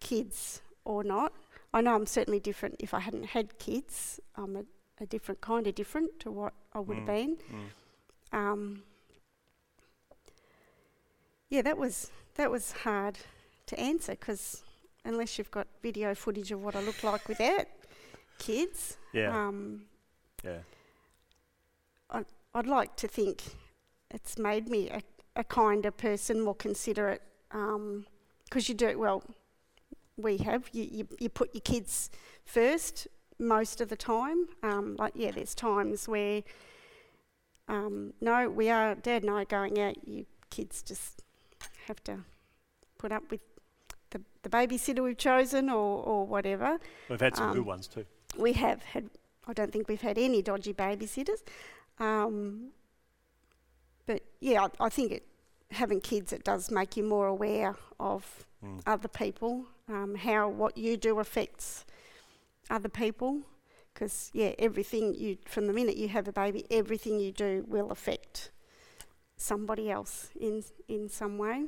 [0.00, 1.32] kids or not.
[1.74, 2.76] I know I'm certainly different.
[2.78, 4.64] If I hadn't had kids, I'm a,
[5.00, 7.36] a different kind of different to what I would have Mm, been.
[7.52, 8.38] Mm.
[8.38, 8.82] Um,
[11.50, 13.18] yeah, that was that was hard
[13.66, 14.62] to answer because
[15.04, 17.66] unless you've got video footage of what I look like without
[18.38, 19.82] kids, Yeah, um,
[20.44, 20.58] yeah,
[22.54, 23.42] I'd like to think
[24.10, 25.02] it's made me a,
[25.36, 29.22] a kinder person, more considerate, because you do it well.
[30.16, 31.08] We have you, you.
[31.18, 32.10] You put your kids
[32.44, 34.46] first most of the time.
[34.62, 36.42] Um, like yeah, there's times where
[37.68, 39.96] um, no, we are Dad and I are going out.
[40.06, 41.22] You kids just
[41.86, 42.18] have to
[42.98, 43.40] put up with
[44.10, 46.78] the the babysitter we've chosen or or whatever.
[47.08, 48.04] we've had some good Um, ones too.
[48.36, 49.10] We have had,
[49.46, 51.42] I don't think we've had any dodgy babysitters.
[51.98, 52.68] Um,
[54.06, 55.26] but yeah, I, I think it,
[55.70, 58.80] having kids, it does make you more aware of Mm.
[58.86, 61.84] other people, um, how what you do affects
[62.70, 63.42] other people.
[63.92, 67.90] Because, yeah, everything you, from the minute you have a baby, everything you do will
[67.90, 68.50] affect
[69.36, 71.66] somebody else in, in some way.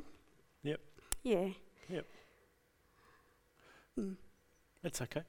[0.63, 0.79] Yep.
[1.21, 1.49] Yeah.
[1.87, 2.05] Yep.
[3.99, 4.15] Mm.
[4.81, 5.21] That's okay.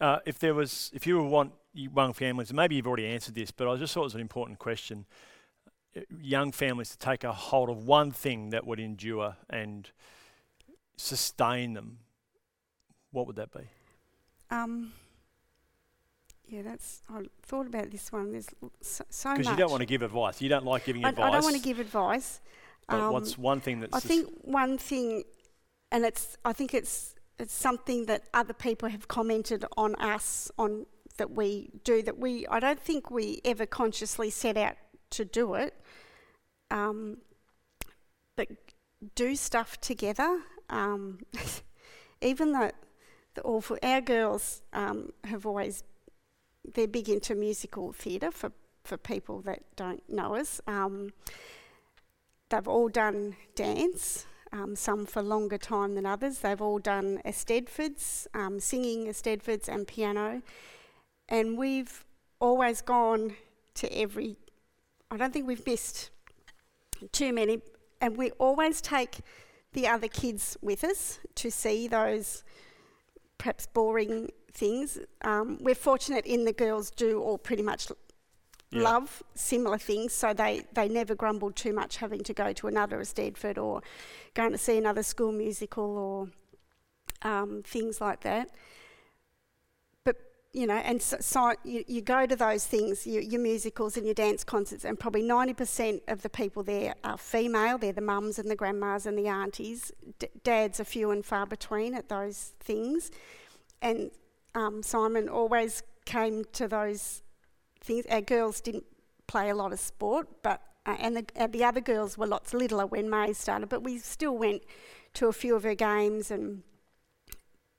[0.00, 3.36] Uh, if there was, if you were want young families, and maybe you've already answered
[3.36, 5.06] this, but I just thought it was an important question.
[5.96, 9.90] Uh, Young families to take a hold of one thing that would endure and
[11.02, 11.98] sustain them.
[13.10, 13.60] What would that be?
[14.50, 14.92] Um,
[16.46, 17.02] yeah, that's.
[17.10, 18.32] I thought about this one.
[18.32, 18.48] There's
[18.80, 19.38] so, so much.
[19.38, 20.40] Because you don't want to give advice.
[20.40, 21.24] You don't like giving I, advice.
[21.26, 22.40] I don't want to give advice.
[22.88, 25.24] But um, what's one thing that's I think one thing,
[25.90, 26.36] and it's.
[26.44, 27.14] I think it's.
[27.38, 30.86] It's something that other people have commented on us on
[31.16, 32.02] that we do.
[32.02, 32.46] That we.
[32.46, 34.76] I don't think we ever consciously set out
[35.10, 35.74] to do it.
[36.70, 37.18] Um,
[38.36, 38.48] but
[39.14, 40.42] do stuff together.
[40.72, 41.20] Um,
[42.22, 42.72] even though
[43.34, 45.84] the awful, our girls um, have always
[46.74, 48.52] they're big into musical theatre for,
[48.84, 50.60] for people that don't know us.
[50.66, 51.12] Um,
[52.50, 56.38] they've all done dance, um, some for longer time than others.
[56.38, 60.42] They've all done Eisteddfods, um, singing Eisteddfods and piano.
[61.28, 62.04] And we've
[62.40, 63.34] always gone
[63.74, 64.36] to every,
[65.10, 66.10] I don't think we've missed
[67.10, 67.60] too many,
[68.00, 69.20] and we always take
[69.72, 72.44] the other kids with us to see those
[73.38, 74.98] perhaps boring things.
[75.22, 77.88] Um, we're fortunate in the girls do all pretty much
[78.70, 78.82] Yeah.
[78.82, 82.98] love similar things, so they, they never grumbled too much having to go to another
[83.00, 83.82] Eisteddfod or
[84.34, 86.28] going to see another school musical or
[87.22, 88.50] um, things like that.
[90.52, 94.04] You know, and so, so you, you go to those things, your, your musicals and
[94.04, 97.78] your dance concerts, and probably 90% of the people there are female.
[97.78, 99.92] They're the mums and the grandmas and the aunties.
[100.18, 103.10] D- dads are few and far between at those things.
[103.80, 104.10] And
[104.54, 107.22] um, Simon always came to those
[107.80, 108.04] things.
[108.10, 108.84] Our girls didn't
[109.26, 112.86] play a lot of sport, but uh, and the, the other girls were lots littler
[112.86, 114.62] when May started, but we still went
[115.14, 116.30] to a few of her games.
[116.30, 116.62] And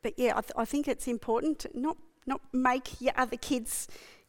[0.02, 3.88] but yeah, I, th- I think it's important not not make your other kids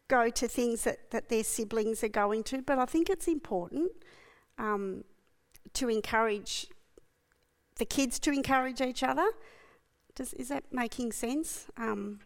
[0.09, 3.91] go to things that, that their siblings are going to, but I think it's important
[4.59, 5.05] um,
[5.75, 6.69] to encourage
[7.77, 9.27] the kids to encourage each other.
[10.15, 11.67] Does, is that making sense?
[11.77, 12.21] Um,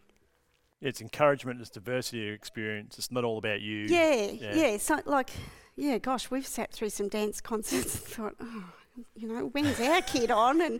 [0.81, 2.97] it's encouragement, it's diversity of experience.
[2.97, 3.85] It's not all about you.
[3.87, 4.55] yeah, yeah.
[4.55, 5.31] yeah, So, like,
[5.75, 8.65] yeah, gosh, we've sat through some dance concerts and thought, oh,
[9.15, 10.61] you know, when's our kid on?
[10.61, 10.79] And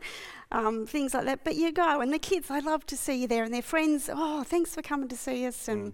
[0.52, 1.44] um, things like that.
[1.44, 4.10] But you go, and the kids, they love to see you there, and their friends,
[4.12, 5.68] oh, thanks for coming to see us.
[5.68, 5.94] And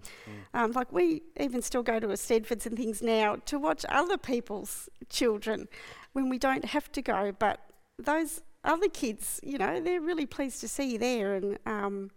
[0.54, 4.88] um, like, we even still go to Eisteddfods and things now to watch other people's
[5.08, 5.68] children
[6.12, 7.32] when we don't have to go.
[7.38, 7.60] But
[7.98, 11.34] those other kids, you know, they're really pleased to see you there.
[11.34, 12.10] And um,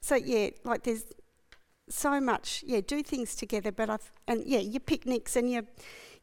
[0.00, 1.04] so, yeah, like there's
[1.88, 3.72] so much, yeah, do things together.
[3.72, 5.62] But I, th- and yeah, your picnics and your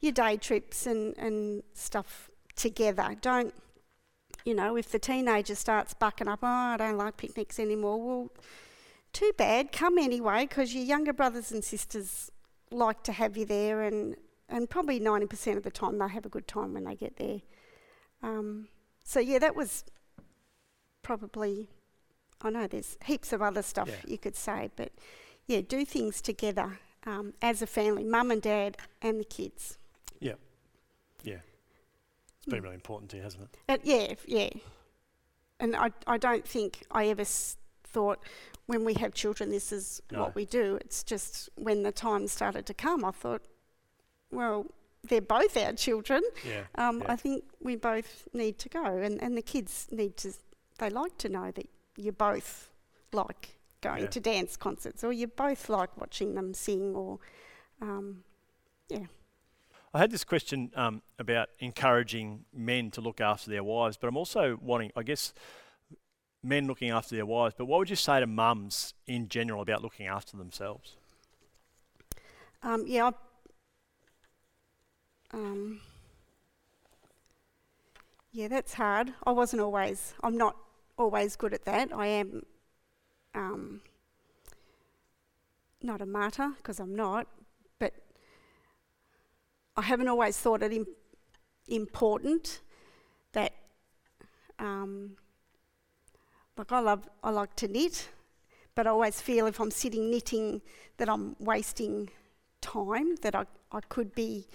[0.02, 3.16] your day trips and, and stuff together.
[3.22, 3.54] Don't
[4.46, 8.32] you know, if the teenager starts bucking up, oh, I don't like picnics anymore, well,
[9.12, 12.32] too bad, come anyway, because your younger brothers and sisters
[12.72, 14.16] like to have you there, and,
[14.48, 17.42] and probably 90% of the time they have a good time when they get there.
[18.22, 18.68] Um,
[19.04, 19.84] so, yeah, that was
[21.02, 21.70] probably,
[22.42, 23.96] I know there's heaps of other stuff Yeah.
[24.06, 24.92] you could say, but
[25.48, 29.80] yeah, do things together um, as a family, mum and dad and the kids.
[30.20, 30.34] Yeah.
[31.24, 31.38] Yeah.
[32.46, 33.58] It's been really important to you, hasn't it?
[33.68, 34.50] Uh, yeah, yeah.
[35.60, 38.20] And I, I don't think I ever s- thought
[38.68, 40.20] when we have children, this is No.
[40.22, 40.78] what we do.
[40.82, 43.42] It's just when the time started to come, I thought,
[44.32, 44.66] well,
[45.04, 46.22] they're both our children.
[46.48, 46.64] Yeah.
[46.76, 47.12] Um, Yeah.
[47.14, 50.34] I think we both need to go, and, and the kids need to,
[50.78, 52.70] they like to know that you both
[53.14, 54.10] like going Yeah.
[54.10, 57.20] to dance concerts, or you both like watching them sing, or
[57.82, 58.24] um,
[59.96, 64.18] I had this question um, about encouraging men to look after their wives, but I'm
[64.18, 65.34] also wanting, I guess,
[66.44, 67.56] men looking after their wives.
[67.58, 70.98] But what would you say to mums in general about looking after themselves?
[72.62, 73.12] Um, yeah.
[75.32, 75.80] I, um,
[78.34, 79.14] yeah, that's hard.
[79.26, 80.14] I wasn't always.
[80.22, 80.58] I'm not
[80.98, 81.94] always good at that.
[81.94, 82.44] I am.
[83.34, 83.80] Um,
[85.82, 87.28] not a martyr because I'm not,
[89.78, 90.88] I haven't always thought it Im-
[91.68, 92.62] important
[93.34, 93.54] that.
[94.58, 95.18] Um,
[96.58, 98.10] like I love, I like to knit,
[98.76, 100.62] but I always feel if I'm sitting knitting
[100.98, 102.10] that I'm wasting
[102.62, 104.48] time, that I, I could be,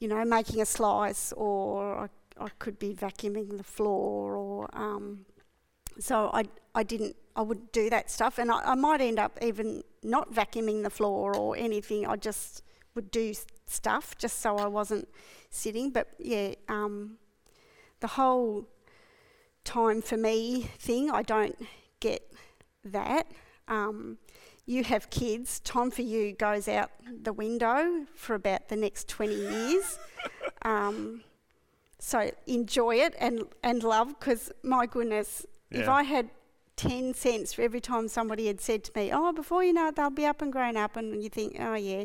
[0.00, 5.26] you know, making a slice or I, I could be vacuuming the floor or, um,
[5.98, 9.38] so I, I didn't, I wouldn't do that stuff and I, I might end up
[9.42, 12.06] even not vacuuming the floor or anything.
[12.06, 12.62] I just
[12.94, 13.34] would do
[13.66, 15.08] stuff just so I wasn't
[15.50, 15.90] sitting.
[15.90, 17.18] But yeah, um,
[18.00, 18.68] the whole
[19.64, 21.56] time for me thing, I don't
[22.00, 22.32] get
[22.84, 23.26] that.
[23.68, 24.18] Um,
[24.64, 26.90] you have kids, time for you goes out
[27.22, 29.98] the window for about the next 20 years.
[30.62, 31.22] Um,
[32.00, 36.30] so enjoy it and, and love, because my goodness, if I had
[36.76, 39.96] 10 cents for every time somebody had said to me, oh, before you know it,
[39.96, 42.04] they'll be up and grown up, and you think, oh, yeah,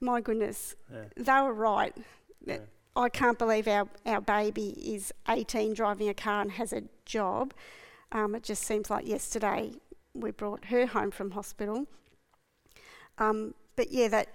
[0.00, 1.04] my goodness, Yeah.
[1.16, 1.96] they were right.
[2.44, 2.58] Yeah.
[2.96, 7.54] I can't believe our, our baby is 18 driving a car and has a job.
[8.10, 9.72] Um, it just seems like yesterday
[10.14, 11.86] we brought her home from hospital.
[13.18, 14.34] Um, but yeah, that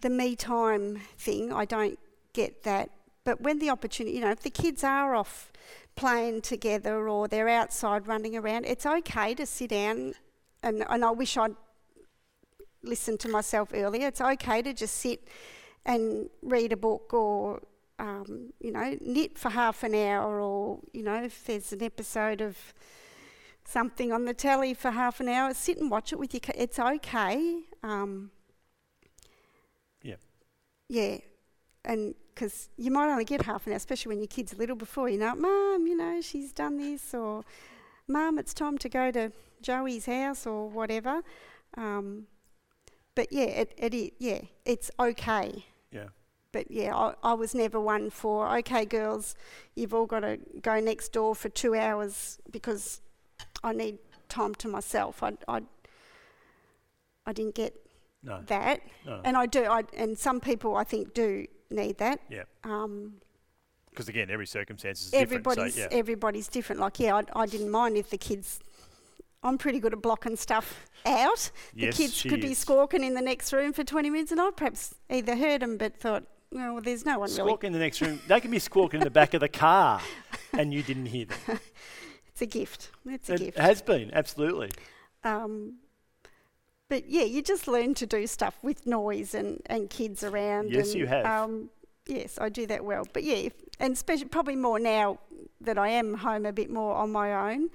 [0.00, 1.98] the me time thing, I don't
[2.32, 2.90] get that.
[3.24, 5.52] But when the opportunity, you know, if the kids are off
[5.96, 10.14] playing together or they're outside running around, it's okay to sit down.
[10.62, 11.54] And, and I wish I'd
[12.84, 14.08] listened to myself earlier.
[14.08, 15.26] It's okay to just sit
[15.84, 17.60] and read a book or
[17.98, 22.40] um, you know, knit for half an hour, or you know, if there's an episode
[22.40, 22.74] of
[23.64, 26.40] something on the telly for half an hour, sit and watch it with your.
[26.40, 27.60] Ca- it's okay.
[27.82, 28.30] Um,
[30.02, 30.16] Yeah.
[30.88, 31.18] Yeah,
[31.84, 34.76] and because you might only get half an hour, especially when your kid's little.
[34.76, 37.44] Before you know, Mum, you know, she's done this, or
[38.08, 41.22] Mum, it's time to go to Joey's house, or whatever.
[41.76, 42.26] Um,
[43.14, 44.10] but yeah, it, it is.
[44.18, 46.08] Yeah, it's okay Yeah.
[46.52, 49.34] but yeah, I, I was never one for okay, girls,
[49.74, 53.00] you've all got to go next door for two hours because
[53.62, 53.98] I need
[54.28, 55.22] time to myself.
[55.22, 55.62] I, I,
[57.26, 57.74] I didn't get
[58.22, 58.42] No.
[58.46, 59.20] that, No.
[59.24, 59.64] and I do.
[59.64, 62.20] I and some people I think do need that.
[62.28, 62.44] Yeah.
[62.64, 63.14] Um,
[63.90, 65.90] Because again, every circumstance is everybody's different.
[65.92, 66.00] So, yeah.
[66.00, 66.80] everybody's different.
[66.80, 68.60] Like yeah, I, I didn't mind if the kids.
[69.44, 71.50] I'm pretty good at blocking stuff out.
[71.74, 74.50] yes, the kids could be squawking in the next room for 20 minutes, and I
[74.50, 78.20] perhaps either heard them but thought, well, there's no one really in the next room.
[78.26, 80.00] They can be squawking in the back of the car,
[80.52, 81.60] and you didn't hear them.
[82.28, 82.90] It's a gift.
[83.06, 83.58] It's a It gift.
[83.58, 84.70] It has been absolutely.
[85.22, 85.74] Um,
[86.88, 90.72] but yeah, you just learn to do stuff with noise and, and kids around.
[90.72, 91.26] Yes, and, you have.
[91.26, 91.70] Um,
[92.06, 93.06] yes, I do that well.
[93.12, 95.18] But yeah, if, and especially probably more now
[95.60, 97.70] that I am home a bit more on my own.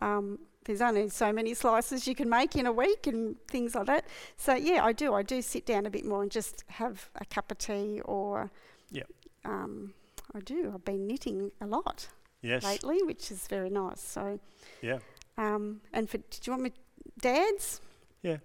[0.00, 3.86] Um, there's only so many slices you can make in a week and things like
[3.86, 4.06] that.
[4.36, 5.14] So yeah, I do.
[5.14, 8.50] I do sit down a bit more and just have a cup of tea or.
[8.90, 9.02] yeah.
[9.44, 9.92] Um,
[10.34, 10.72] I do.
[10.74, 12.08] I've been knitting a lot
[12.42, 12.64] Yes.
[12.64, 14.00] lately, which is very nice.
[14.00, 14.40] So.
[14.82, 14.98] Yeah.
[15.36, 16.72] Um, and for, did you want me,
[17.20, 17.80] dads?
[18.22, 18.38] Yeah.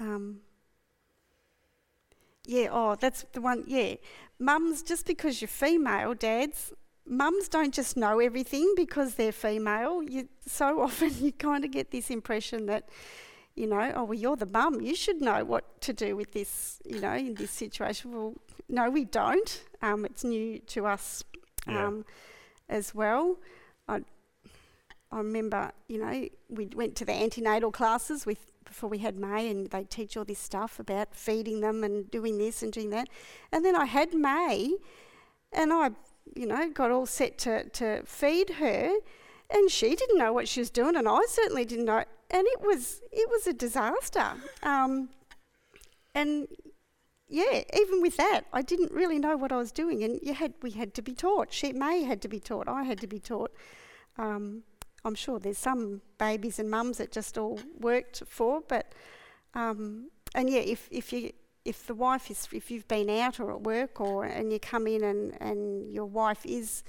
[0.00, 0.40] Um,
[2.46, 3.96] yeah, oh, that's the one, yeah.
[4.38, 6.72] Mums, just because you're female, dads,
[7.08, 10.02] mums don't just know everything because they're female.
[10.02, 12.88] You, so often you kind of get this impression that,
[13.54, 16.80] you know, oh, well, you're the mum, you should know what to do with this,
[16.84, 18.12] you know, in this situation.
[18.12, 18.34] Well,
[18.68, 19.62] no, we don't.
[19.82, 21.24] Um, it's new to us.
[21.66, 21.86] Yeah.
[21.86, 22.04] Um,
[22.68, 23.38] as well.
[23.88, 24.00] I,
[25.10, 29.48] I remember, you know, we went to the antenatal classes with before we had May,
[29.48, 33.08] and they teach all this stuff about feeding them and doing this and doing that.
[33.50, 34.76] And then I had May,
[35.52, 35.92] and I,
[36.34, 38.92] you know, got all set to, to feed her,
[39.50, 42.04] and she didn't know what she was doing, and I certainly didn't know.
[42.30, 44.32] And it was it was a disaster.
[44.62, 45.08] Um,
[46.14, 46.48] and
[47.28, 50.54] yeah, even with that, I didn't really know what I was doing, and you had
[50.62, 51.52] we had to be taught.
[51.52, 52.68] She May had to be taught.
[52.68, 53.52] I had to be taught.
[54.16, 54.64] Um,
[55.04, 58.92] I'm sure there's some babies and mums that just all worked for, but
[59.54, 61.32] um, and yeah, if if you
[61.68, 64.86] if the wife is if you've been out or at work or and you come
[64.86, 66.82] in and and your wife is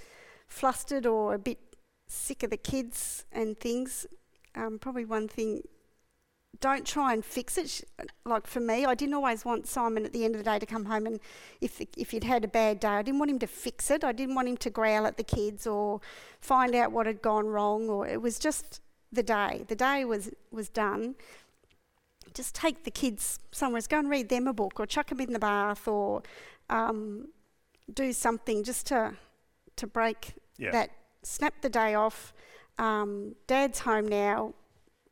[0.48, 1.60] flustered or a bit
[2.08, 4.08] sick of the kids and things,
[4.56, 5.62] um, probably one thing
[6.62, 7.84] don't try and fix it.
[8.26, 10.66] Like for me, I didn't always want Simon at the end of the day to
[10.66, 11.20] come home and
[11.62, 14.04] if if he'd had a bad day, I didn't want him to fix it.
[14.04, 16.02] I didn't want him to growl at the kids or
[16.42, 17.90] find out what had gone wrong.
[17.90, 19.66] Or it was just the day.
[19.68, 21.16] The day was was done.
[22.34, 23.82] Just take the kids somewhere.
[23.88, 26.22] Go and read them a book, or chuck them in the bath, or
[26.70, 27.30] um,
[27.94, 29.14] do something just to
[29.76, 30.72] to break yeah.
[30.72, 30.90] that.
[31.24, 32.34] Snap the day off.
[32.78, 34.54] Um, Dad's home now.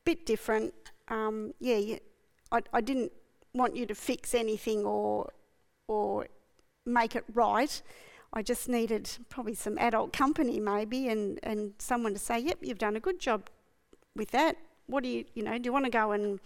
[0.06, 0.74] Bit different
[1.08, 1.98] um, yeah,
[2.52, 3.12] I, I didn't
[3.54, 5.32] want you to fix anything or
[5.88, 6.28] or
[6.86, 7.82] make it right.
[8.34, 12.78] I just needed probably some adult company maybe and, and someone to say, Yep, you've
[12.78, 13.50] done a good job
[14.16, 14.58] with that.
[14.88, 16.40] What do you you know, do you want to go and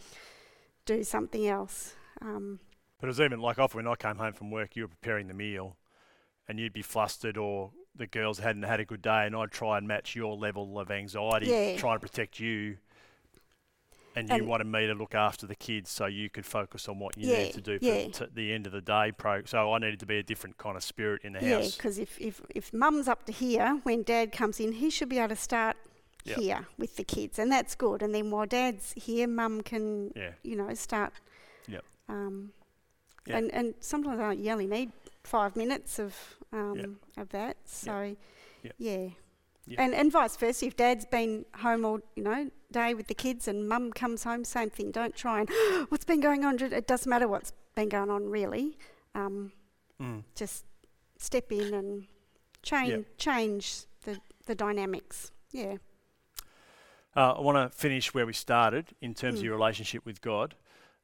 [0.85, 1.95] do something else?
[2.21, 2.59] Um,
[2.99, 5.27] but it was even like often when I came home from work you were preparing
[5.27, 5.77] the meal
[6.47, 9.77] and you'd be flustered or the girls hadn't had a good day and I'd try
[9.77, 11.77] and match your level of anxiety, yeah.
[11.77, 12.77] trying to protect you
[14.15, 16.99] and you and wanted me to look after the kids so you could focus on
[16.99, 18.07] what you yeah, need to do yeah.
[18.07, 19.11] for t- the end of the day.
[19.17, 21.63] Pro- so I needed to be a different kind of spirit in the yeah, house.
[21.65, 25.09] Yeah, because if, if, if mum's up to here, when dad comes in, he should
[25.09, 25.77] be able to start
[26.25, 26.37] yep.
[26.37, 28.01] here with the kids, and that's good.
[28.01, 30.31] And then while dad's here, mum can, yeah.
[30.43, 31.13] you know, start.
[31.67, 31.83] Yep.
[32.09, 32.51] Um,
[33.25, 33.37] yep.
[33.37, 34.91] And, and sometimes I you only need
[35.23, 36.15] five minutes of,
[36.51, 37.57] um, of that.
[37.65, 38.15] So,
[38.77, 39.09] yeah.
[39.77, 43.47] And, and vice versa, if dad's been home all, you know, day with the kids
[43.47, 44.91] and mum comes home, same thing.
[44.91, 45.49] Don't try and,
[45.89, 46.59] what's been going on?
[46.61, 48.77] It doesn't matter what's been going on, really.
[49.15, 49.51] Um,
[50.01, 50.23] mm.
[50.35, 50.65] Just
[51.17, 52.07] step in and
[52.63, 55.31] change, change the, the dynamics.
[55.51, 55.77] Yeah.
[57.15, 59.39] Uh, I want to finish where we started in terms mm.
[59.39, 60.55] of your relationship with God.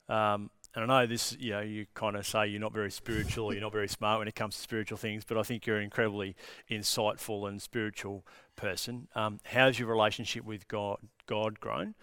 [0.08, 3.46] Um, and I know this, you know, you kind of say you're not very spiritual
[3.46, 5.78] or you're not very smart when it comes to spiritual things, but I think you're
[5.78, 6.36] an incredibly
[6.70, 8.24] insightful and spiritual
[8.56, 9.08] person.
[9.16, 11.96] Um, how's your relationship with God, God grown?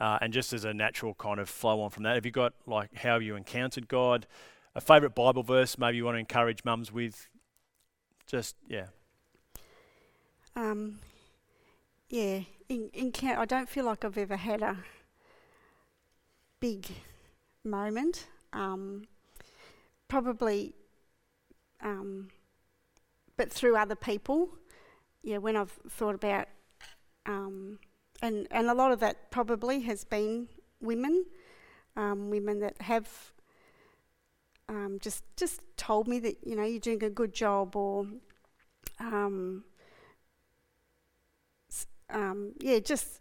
[0.00, 2.54] Uh, and just as a natural kind of flow on from that, have you got
[2.66, 4.26] like how you encountered God?
[4.74, 7.28] A favourite Bible verse maybe you want to encourage mums with?
[8.26, 8.86] Just, yeah.
[10.56, 11.00] Um,
[12.08, 12.40] yeah,
[12.72, 14.78] in, in, I don't feel like I've ever had a
[16.60, 16.86] big
[17.64, 18.26] moment.
[18.52, 19.04] Um,
[20.08, 20.74] probably,
[21.82, 22.28] um,
[23.36, 24.50] but through other people.
[25.22, 26.48] Yeah, when I've thought about,
[27.26, 27.78] um,
[28.22, 30.48] and and a lot of that probably has been
[30.80, 31.26] women,
[31.96, 33.08] um, women that have
[34.68, 38.06] um, just just told me that you know you're doing a good job or.
[38.98, 39.64] Um,
[42.60, 43.20] yeah, just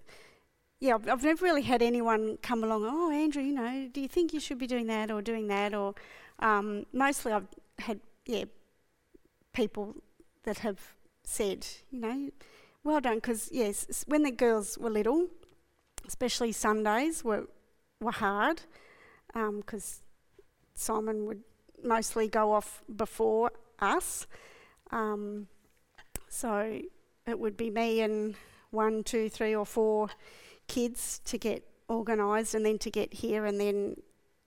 [0.80, 2.86] yeah, I've, I've, never really had anyone come along.
[2.86, 5.74] Oh, Andrea, you know, do you think you should be doing that or doing that?
[5.74, 5.94] Or
[6.40, 7.48] um, mostly I've
[7.80, 8.46] had yeah
[9.54, 9.96] people
[10.44, 10.80] that have
[11.24, 12.30] said, you know,
[12.84, 13.16] well done.
[13.16, 15.28] Because yes, when the girls were little,
[16.08, 17.48] especially Sundays were
[18.00, 18.64] were hard
[19.34, 20.08] because um,
[20.74, 21.44] Simon would
[21.84, 24.28] mostly go off before us.
[24.92, 25.48] Um,
[26.28, 26.82] so
[27.28, 28.36] it would be me and
[28.72, 30.10] one, two, three, or four
[30.68, 33.96] kids to get organised and then to get here and then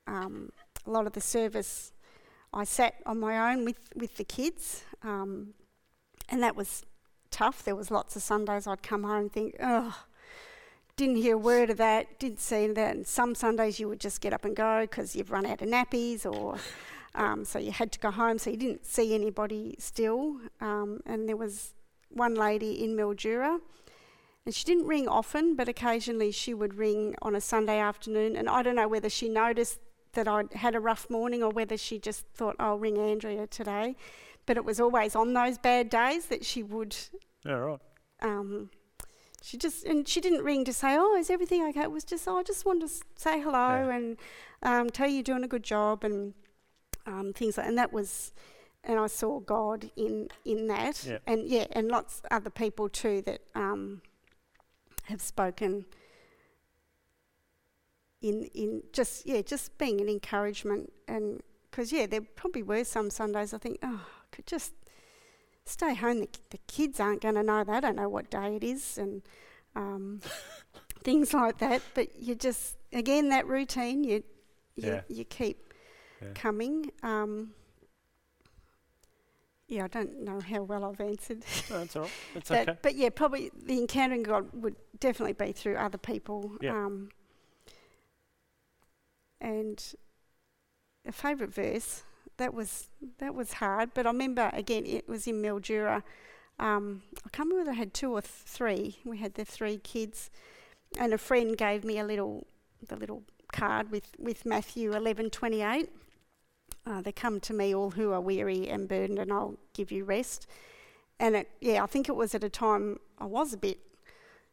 [0.07, 0.51] um,
[0.87, 1.93] a lot of the service
[2.53, 5.55] I sat on my own with, with the kids um,
[6.29, 6.85] and that was
[7.31, 7.63] tough.
[7.63, 10.05] There was lots of Sundays I'd come home and think, oh,
[10.97, 12.95] didn't hear a word of that, didn't see that.
[12.95, 15.69] And some Sundays you would just get up and go because you've run out of
[15.69, 16.57] nappies or
[17.15, 20.39] um, so you had to go home so you didn't see anybody still.
[20.61, 21.75] Um, and there was
[22.11, 23.59] one lady in Mildura
[24.47, 28.37] and she didn't ring often, but occasionally she would ring on a Sunday afternoon.
[28.37, 29.79] And I don't know whether she noticed
[30.13, 33.97] that I'd had a rough morning or whether she just thought, I'll ring Andrea today.
[34.47, 36.95] But it was always on those bad days that she would.
[37.45, 37.81] Yeah, right.
[38.21, 38.71] Um,
[39.43, 41.83] she just, and she didn't ring to say, oh, is everything okay?
[41.83, 43.97] It was just, oh, I just wanted to say hello yeah.
[43.97, 44.17] and
[44.63, 46.35] um, tell you you're doing a good job and
[47.07, 48.33] um, things like And that was,
[48.85, 51.19] and I saw God in in that, Yeah.
[51.27, 54.03] and yeah, and lots other people too that um,
[55.05, 55.85] have spoken
[58.21, 63.11] in in just yeah, just being an encouragement, and because yeah, there probably were some
[63.11, 64.73] Sundays I think oh, I could just
[65.65, 66.21] stay home.
[66.21, 67.65] The, the kids aren't going to know.
[67.65, 69.23] They don't know what day it is, and
[69.77, 70.21] um,
[71.05, 71.83] things like that.
[71.95, 74.23] But you just again that routine, you
[74.77, 75.01] you, Yeah.
[75.09, 75.73] you keep
[76.23, 76.29] Yeah.
[76.35, 76.91] coming.
[77.03, 77.51] Um,
[79.75, 81.45] yeah, I don't know how well I've answered.
[81.71, 82.11] No, that's all right.
[82.35, 82.79] That's But, okay.
[82.83, 86.53] but yeah, probably the encountering God would definitely be through other people.
[86.61, 86.73] Yeah.
[86.73, 87.11] Um,
[89.41, 89.95] and
[91.07, 92.03] a favourite verse
[92.37, 96.03] that was that was hard, but I remember again it was in Mildura.
[96.59, 98.99] Um, I can't remember whether I had two or th- three.
[99.05, 100.31] We had the three kids,
[100.99, 102.47] and a friend gave me a little
[102.89, 103.23] the little
[103.53, 105.91] card with with Matthew eleven twenty eight.
[106.87, 110.05] Uh, they come to me all who are weary and burdened, and I'll give you
[110.05, 110.47] rest.
[111.19, 113.79] And it, yeah, I think it was at a time I was a bit,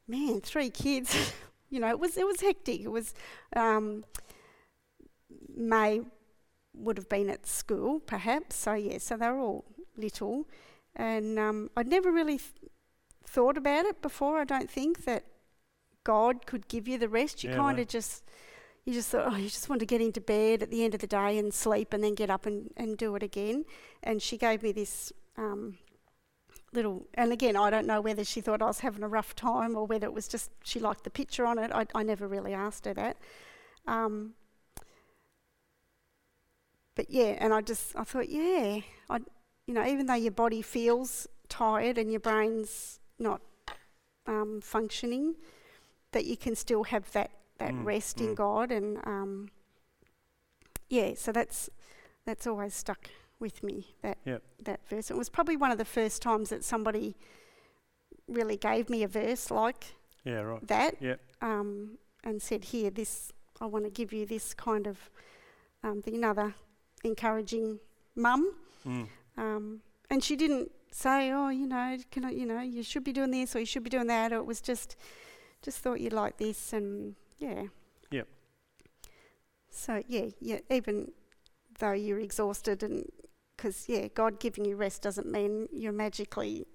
[0.07, 1.33] man, three kids.
[1.69, 2.81] you know, it was it was hectic.
[2.81, 3.13] It was
[3.55, 4.05] um,
[5.55, 6.01] May
[6.73, 8.55] would have been at school, perhaps.
[8.55, 9.65] So yeah, so they were all
[9.97, 10.47] little,
[10.95, 12.71] and um, I'd never really th-
[13.25, 14.37] thought about it before.
[14.39, 15.25] I don't think that
[16.03, 17.43] God could give you the rest.
[17.43, 17.81] You Yeah, kind right.
[17.81, 18.23] of just
[18.85, 21.01] you just thought, oh, you just want to get into bed at the end of
[21.01, 23.65] the day and sleep, and then get up and, and do it again.
[24.03, 25.11] And she gave me this.
[25.37, 25.77] Um,
[26.73, 29.75] little and again I don't know whether she thought I was having a rough time
[29.75, 32.53] or whether it was just she liked the picture on it I, I never really
[32.53, 33.17] asked her that
[33.87, 34.33] um,
[36.95, 38.79] but yeah and I just I thought yeah
[39.09, 39.19] I
[39.67, 43.41] you know even though your body feels tired and your brain's not
[44.25, 45.35] um, functioning
[46.13, 48.35] that you can still have that that Mm, rest in mm.
[48.35, 49.49] God and um,
[50.89, 51.69] yeah so that's
[52.25, 53.09] that's always stuck
[53.39, 54.41] with me that Yep.
[54.63, 55.09] that verse.
[55.09, 57.15] It was probably one of the first times that somebody
[58.27, 60.67] really gave me a verse like Yeah, right.
[60.67, 61.19] that Yep.
[61.41, 65.09] um, and said, "Here, this I want to give you this kind of
[65.83, 66.53] um, the another
[67.03, 67.79] encouraging
[68.15, 68.53] mum."
[68.85, 69.07] Mm.
[69.37, 69.81] Um,
[70.11, 73.31] and she didn't say, "Oh, you know, can I, you know, you should be doing
[73.31, 74.95] this or you should be doing that." Or it was just,
[75.63, 77.63] just thought you'd like this, and yeah.
[78.11, 78.27] Yep.
[79.69, 80.59] So yeah, yeah.
[80.69, 81.11] Even
[81.79, 83.05] though you're exhausted, and
[83.57, 86.65] because yeah, God giving you rest doesn't mean you're magically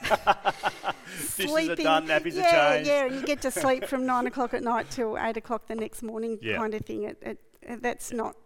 [0.02, 1.84] Dishes are sleeping.
[1.84, 2.88] done, nappies yeah, are changed.
[2.88, 5.74] yeah, and you get to sleep from nine o'clock at night till eight o'clock the
[5.74, 6.56] next morning, Yeah.
[6.56, 7.04] kind of thing.
[7.04, 8.36] It, it, it that's not.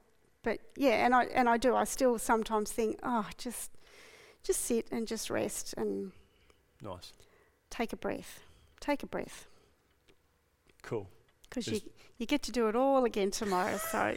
[0.42, 1.74] But yeah, and I and I do.
[1.74, 3.70] I still sometimes think, oh, just
[4.42, 6.12] just sit and just rest and
[6.82, 7.12] Nice.
[7.70, 8.40] take a breath.
[8.80, 9.46] Take a breath
[10.82, 11.08] Cool.
[11.48, 11.80] Because you
[12.18, 13.76] you get to do it all again tomorrow.
[13.90, 14.16] so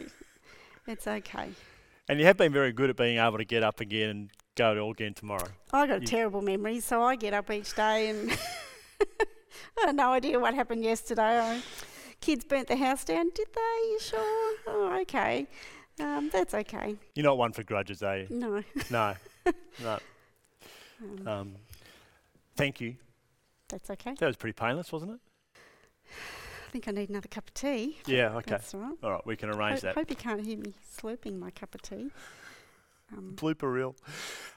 [0.86, 1.50] it's okay.
[2.08, 4.74] And you have been very good at being able to get up again and go
[4.74, 5.48] to all again tomorrow.
[5.72, 8.30] I got a terrible memory, so I get up each day and
[9.00, 11.38] I have no idea what happened yesterday.
[11.40, 11.62] I,
[12.20, 13.30] kids burnt the house down.
[13.34, 13.60] Did they?
[13.90, 14.56] You sure?
[14.66, 15.46] Oh, okay.
[16.00, 16.96] Um, that's okay.
[17.14, 18.26] You're not one for grudges, are you?
[18.30, 18.62] No.
[18.90, 19.14] No.
[19.82, 19.98] no.
[21.02, 21.54] Um, Um,
[22.56, 22.96] thank you.
[23.68, 24.14] that's okay.
[24.18, 25.20] That was pretty painless, wasn't it?
[26.72, 27.98] I think I need another cup of tea.
[28.06, 28.52] Yeah, okay.
[28.52, 28.94] That's all right.
[29.02, 29.94] All right, we can arrange Ho- that.
[29.94, 32.10] Hope you can't hear me slurping my cup of tea.
[33.12, 33.94] Um, Blooper reel.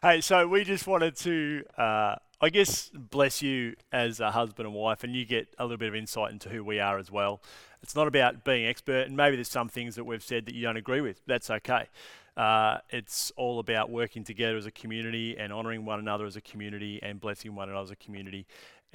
[0.01, 4.73] Hey, so we just wanted to, uh, I guess, bless you as a husband and
[4.73, 7.41] wife, and you get a little bit of insight into who we are as well.
[7.83, 10.61] It's not about being expert, and maybe there's some things that we've said that you
[10.61, 11.19] don't agree with.
[11.27, 11.89] That's okay.
[12.37, 16.41] Uh, it's all about working together as a community and honouring one another as a
[16.41, 18.45] community and blessing one another as a community.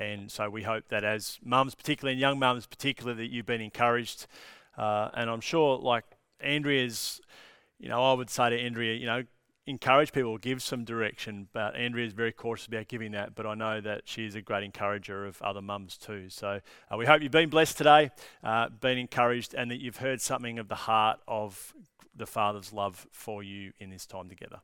[0.01, 3.61] And so we hope that as mums, particularly and young mums, particularly, that you've been
[3.61, 4.26] encouraged.
[4.78, 6.05] Uh, and I'm sure, like
[6.40, 7.20] Andrea's,
[7.78, 9.24] you know, I would say to Andrea, you know,
[9.66, 11.48] encourage people, give some direction.
[11.53, 13.34] But Andrea is very cautious about giving that.
[13.34, 16.30] But I know that she's a great encourager of other mums too.
[16.30, 18.11] So uh, we hope you've been blessed today,
[18.42, 21.74] uh, been encouraged, and that you've heard something of the heart of
[22.16, 24.61] the Father's love for you in this time together.